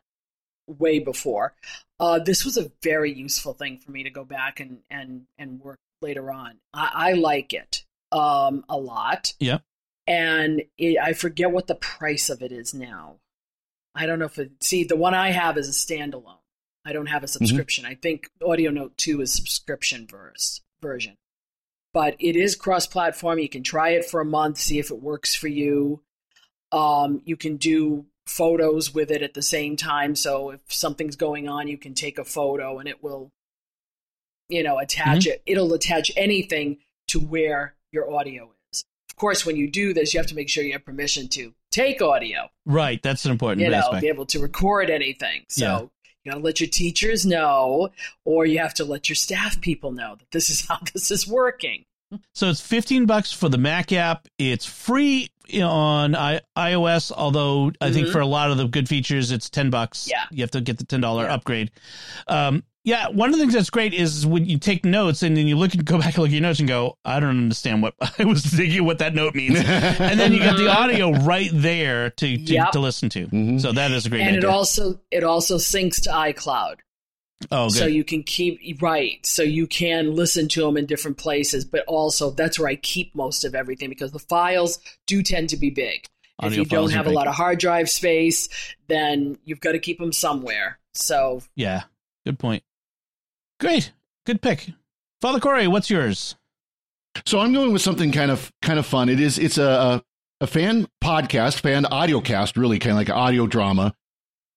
[0.67, 1.55] way before,
[1.99, 5.61] uh, this was a very useful thing for me to go back and and and
[5.61, 6.59] work later on.
[6.75, 9.33] I, I like it um, a lot.
[9.41, 9.63] Yep.
[10.07, 13.17] And it, I forget what the price of it is now.
[13.95, 14.53] I don't know if it.
[14.61, 16.39] See, the one I have is a standalone.
[16.85, 17.85] I don't have a subscription.
[17.85, 21.17] I think Audio Note Two is subscription verse, version,
[21.95, 23.39] but it is cross-platform.
[23.39, 26.03] You can try it for a month, see if it works for you.
[26.73, 30.17] Um, you can do photos with it at the same time.
[30.17, 33.31] So if something's going on, you can take a photo and it will,
[34.49, 35.43] you know, attach it.
[35.47, 36.79] It'll attach anything
[37.09, 38.52] to where your audio
[39.23, 42.03] course, when you do this, you have to make sure you have permission to take
[42.03, 42.49] audio.
[42.67, 43.01] Right.
[43.03, 44.03] That's an important You know, aspect.
[44.03, 45.45] be able to record anything.
[45.49, 45.81] So Yeah.
[46.25, 47.91] you got to let your teachers know,
[48.25, 51.27] or you have to let your staff people know that this is how this is
[51.27, 51.85] working.
[52.35, 54.29] So it's 15 bucks for the Mac app.
[54.39, 55.31] It's free
[55.63, 58.13] on I- iOS, although I think Mhm.
[58.13, 60.09] for a lot of the good features, it's 10 bucks.
[60.11, 60.25] Yeah.
[60.31, 61.35] You have to get the $10 Yeah.
[61.35, 61.71] upgrade.
[62.29, 65.47] Um, yeah, one of the things that's great is when you take notes and then
[65.47, 67.81] you look and go back and look at your notes and go, I don't understand
[67.83, 69.57] what I was thinking what that note means.
[69.61, 72.73] and then you got the audio right there to to, Yep.
[72.73, 73.27] to listen to.
[73.29, 73.61] Mhm.
[73.61, 76.77] So that is a great and it also it also syncs to iCloud.
[77.51, 77.79] Oh, good.
[77.79, 81.85] so you can keep right so you can listen to them in different places but
[81.87, 85.71] also that's where i keep most of everything because the files do tend to be
[85.71, 86.07] big
[86.43, 87.17] if you don't have a big.
[87.17, 88.49] lot of hard drive space
[88.89, 91.85] then you've got to keep them somewhere so yeah,
[92.25, 92.63] good point.
[93.61, 93.93] Great.
[94.27, 94.71] Good pick.
[95.21, 96.37] Father Cory, what's yours?
[97.27, 99.09] So I'm going with something kind of kind of fun.
[99.09, 100.05] It is it's a a,
[100.43, 103.95] a fan podcast, fan audio cast, really kind of like an audio drama.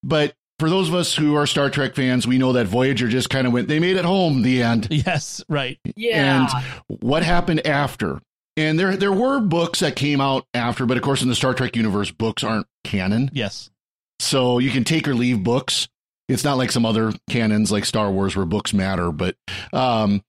[0.02, 3.28] But for those of us who are Star Trek fans, we know that Voyager just
[3.30, 3.68] kind of went.
[3.68, 4.42] They made it home.
[4.42, 4.88] The end.
[5.06, 5.78] Yes, right.
[5.96, 6.48] yeah
[6.88, 8.20] And What happened after?
[8.56, 11.52] And there there were books that came out after, but of course in the Star
[11.52, 13.30] Trek universe, books aren't canon.
[13.34, 13.70] Yes.
[14.18, 15.88] So you can take or leave books.
[16.28, 19.36] It's not like some other canons like Star Wars where books matter, but
[19.74, 20.22] um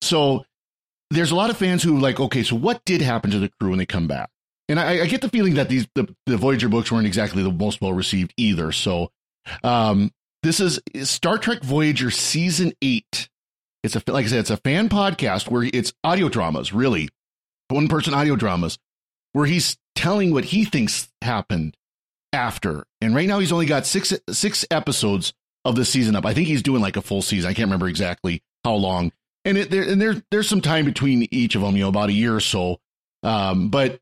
[0.00, 0.44] so
[1.10, 3.70] there's a lot of fans who like, okay, so what did happen to the crew
[3.70, 4.30] when they come back?
[4.68, 7.52] And I, I get the feeling that these the, the Voyager books weren't exactly the
[7.52, 8.72] most well received either.
[8.72, 9.10] So
[9.62, 10.10] um
[10.42, 13.28] this is Star Trek Voyager season eight.
[13.82, 17.08] It's a like I said, it's a fan podcast where it's audio dramas, really.
[17.68, 18.78] One person audio dramas,
[19.32, 21.76] where he's telling what he thinks happened
[22.32, 22.84] after.
[23.00, 25.32] And right now he's only got six six episodes
[25.64, 26.26] of the season up.
[26.26, 27.48] I think he's doing like a full season.
[27.48, 29.12] I can't remember exactly how long.
[29.46, 32.10] And it, there and there there's some time between each of them, you know, about
[32.10, 32.80] a year or so.
[33.22, 34.00] Um, but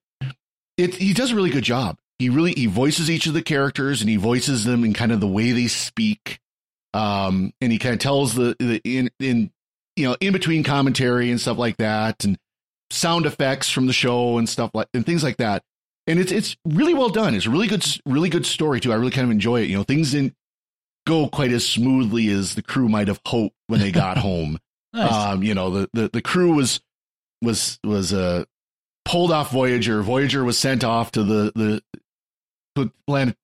[0.77, 1.99] it he does a really good job.
[2.23, 5.21] He really he voices each of the characters and he voices them in kind of
[5.21, 6.41] the way they speak.
[6.95, 9.51] Um, and he kind of tells the, the in in
[9.97, 12.39] you know in between commentary and stuff like that and
[12.91, 15.63] sound effects from the show and stuff like and things like that
[16.07, 17.35] and it's it's really well done.
[17.35, 18.93] It's a really good really good story too.
[18.93, 19.71] I really kind of enjoy it.
[19.71, 20.35] You know, things didn't
[21.07, 24.59] go quite as smoothly as the crew might have hoped when they got home.
[24.93, 25.13] Nice.
[25.13, 26.81] Um, you know, the, the the crew was
[27.41, 28.45] was was uh
[29.05, 30.03] pulled off Voyager.
[30.03, 31.83] Voyager was sent off to the the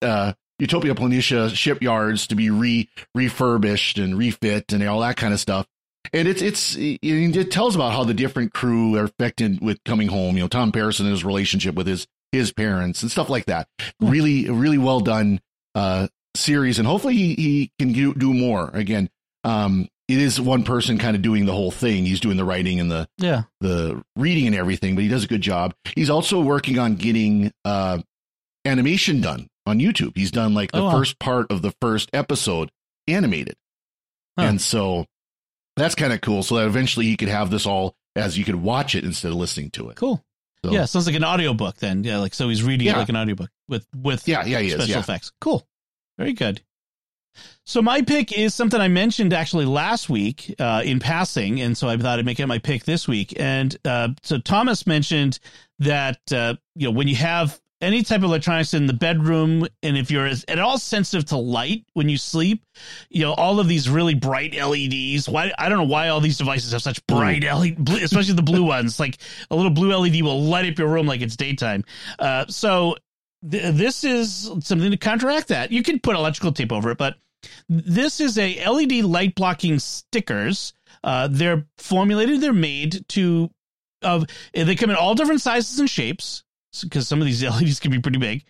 [0.02, 5.40] uh Utopia Planitia shipyards to be re refurbished and refit and all that kind of
[5.40, 5.66] stuff.
[6.12, 10.36] And it's it's it, tells about how the different crew are affected with coming home.
[10.36, 13.68] You know, Tom Paris and his relationship with his his parents and stuff like that.
[14.00, 15.40] Really, really well done
[15.74, 18.70] uh, series, and hopefully he he can do, do more.
[18.72, 19.10] Again,
[19.44, 22.06] um, it is one person kind of doing the whole thing.
[22.06, 23.42] He's doing the writing and the yeah.
[23.60, 25.74] the reading and everything, but he does a good job.
[25.94, 27.98] He's also working on getting uh,
[28.68, 30.12] animation done on YouTube.
[30.16, 30.90] He's done like the Oh, wow.
[30.92, 32.70] first part of the first episode
[33.06, 33.56] animated,
[34.38, 34.44] Huh.
[34.46, 35.06] and so
[35.76, 36.42] that's kind of cool.
[36.42, 39.36] So that eventually he could have this all as you could watch it instead of
[39.38, 39.96] listening to it.
[39.96, 40.24] Cool.
[40.64, 42.02] So- Yeah, sounds like an audiobook then.
[42.04, 44.74] Yeah, like so he's reading it like an audiobook with with Yeah, yeah, he is.
[44.74, 44.98] special Yeah.
[45.00, 45.30] effects.
[45.40, 45.66] Cool.
[46.18, 46.62] Very good.
[47.64, 51.88] So my pick is something I mentioned actually last week uh, in passing, and so
[51.88, 53.34] I thought I'd make it my pick this week.
[53.38, 55.38] And uh, so Thomas mentioned
[55.78, 59.96] that uh, you know when you have any type of electronics in the bedroom, and
[59.96, 62.64] if you're at all sensitive to light when you sleep,
[63.08, 65.28] you know all of these really bright LEDs.
[65.28, 68.64] Why I don't know why all these devices have such bright LED, especially the blue
[68.64, 68.98] ones.
[68.98, 69.18] Like
[69.50, 71.84] a little blue LED will light up your room like it's daytime.
[72.18, 72.96] Uh, so
[73.48, 75.70] th- this is something to counteract that.
[75.70, 77.16] You can put electrical tape over it, but
[77.68, 80.72] this is a LED light blocking stickers.
[81.04, 82.40] Uh, they're formulated.
[82.40, 83.50] They're made to
[84.02, 86.44] of they come in all different sizes and shapes
[86.82, 88.44] because some of these LEDs can be pretty big.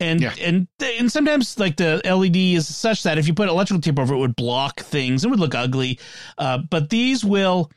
[0.00, 0.34] and Yeah.
[0.40, 4.14] and and sometimes like the LED is such that if you put electrical tape over
[4.14, 5.24] it, it would block things.
[5.24, 5.98] It would look ugly.
[6.38, 7.70] Uh, but these will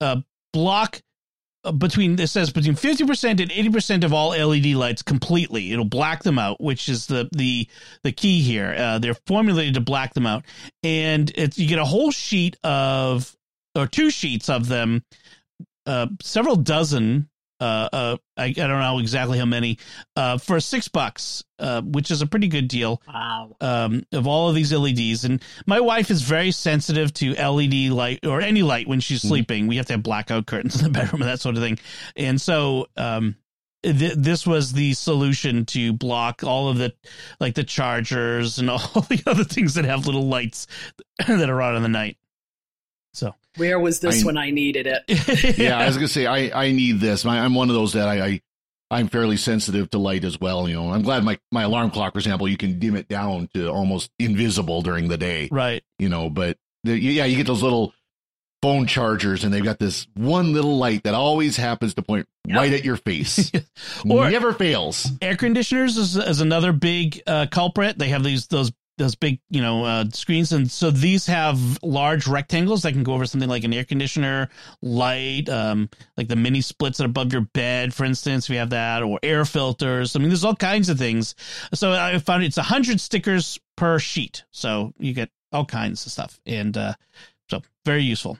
[0.00, 0.20] uh,
[0.52, 1.00] block
[1.64, 5.72] uh, between it says between 50% and 80% of all LED lights completely.
[5.72, 7.66] It'll black them out, which is the the
[8.04, 8.74] the key here.
[8.76, 10.44] Uh, they're formulated to black them out,
[10.82, 13.34] and it's you get a whole sheet of
[13.74, 15.02] or two sheets of them,
[15.86, 17.28] uh, several dozen.
[17.60, 19.78] Uh, uh, I, I don't know exactly how many,
[20.16, 23.56] uh, for six bucks, uh, which is a pretty good deal Wow.
[23.60, 25.24] um, of all of these LEDs.
[25.24, 29.66] And my wife is very sensitive to LED light or any light when she's sleeping.
[29.66, 31.78] We have to have blackout curtains in the bedroom and that sort of thing.
[32.16, 33.36] And so, um,
[33.82, 36.94] th- this was the solution to block all of the,
[37.40, 40.66] like the chargers and all the other things that have little lights
[41.26, 42.16] that are on in the night.
[43.12, 45.58] So, Where was this I- when I needed it?
[45.58, 47.24] yeah, I was gonna say I I need this.
[47.24, 48.40] My, I'm one of those that I, I
[48.92, 50.68] I'm fairly sensitive to light as well.
[50.68, 53.48] You know, I'm glad my my alarm clock, for example, you can dim it down
[53.54, 55.48] to almost invisible during the day.
[55.50, 55.82] right.
[55.98, 57.92] You know, but the, yeah, you get those little
[58.62, 62.56] phone chargers, and they've got this one little light that always happens to point Yep.
[62.56, 63.50] right at your face.
[64.08, 65.10] Or- Never fails.
[65.20, 67.98] air conditioners is, is another big uh, culprit.
[67.98, 72.28] They have these those those big you know uh, screens, and so these have large
[72.28, 74.48] rectangles that can go over something like an air conditioner
[74.82, 78.48] light, um, like the mini splits that above your bed, for instance.
[78.48, 80.14] We have that, or air filters.
[80.14, 81.34] I mean, there's all kinds of things.
[81.74, 86.12] So I found it's a hundred stickers per sheet, so you get all kinds of
[86.12, 86.94] stuff, and uh,
[87.48, 88.38] so very useful.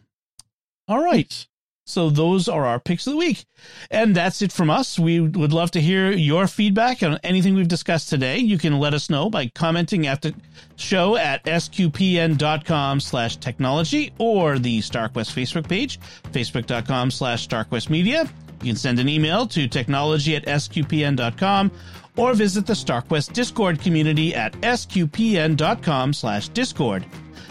[0.86, 1.46] All right.
[1.90, 3.44] So those are our picks of the week.
[3.90, 4.98] And that's it from us.
[4.98, 8.38] We would love to hear your feedback on anything we've discussed today.
[8.38, 10.34] You can let us know by commenting at the
[10.76, 16.00] show at sqpn.com slash technology or the StarQuest Facebook page,
[16.32, 18.30] facebook.com slash starquestmedia.
[18.62, 21.70] You can send an email to technology at sqpn.com
[22.16, 27.06] or visit the StarQuest Discord community at sqpn.com slash Discord.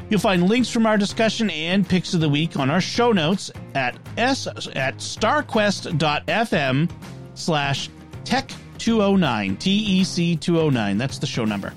[0.10, 3.52] You'll find links from our discussion and picks of the week on our show notes
[3.76, 6.90] at s at starquest.fm
[7.36, 7.90] slash
[8.24, 11.74] tech 209 tec 209 that's the show number.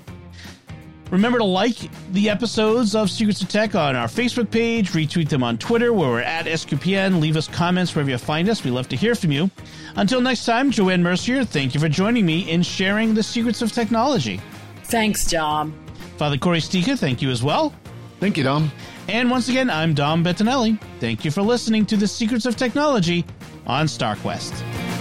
[1.11, 1.77] Remember to like
[2.11, 6.09] the episodes of secrets of tech on our facebook page retweet them on twitter where
[6.09, 8.63] we're at sqpn leave us comments wherever you find us.
[8.63, 9.51] We love to hear from you.
[9.95, 13.71] Until next time joanne mercier thank you for joining me in sharing the secrets of
[13.71, 14.41] technology.
[14.85, 15.71] Thanks, Dom.
[16.17, 17.75] father Cory Sticha, thank you as well
[18.23, 18.71] Thank you, Dom.
[19.09, 20.79] and once again, I'm Dom Bettinelli.
[21.01, 23.25] Thank you for listening to the Secrets of Technology
[23.67, 24.92] on StarQuest.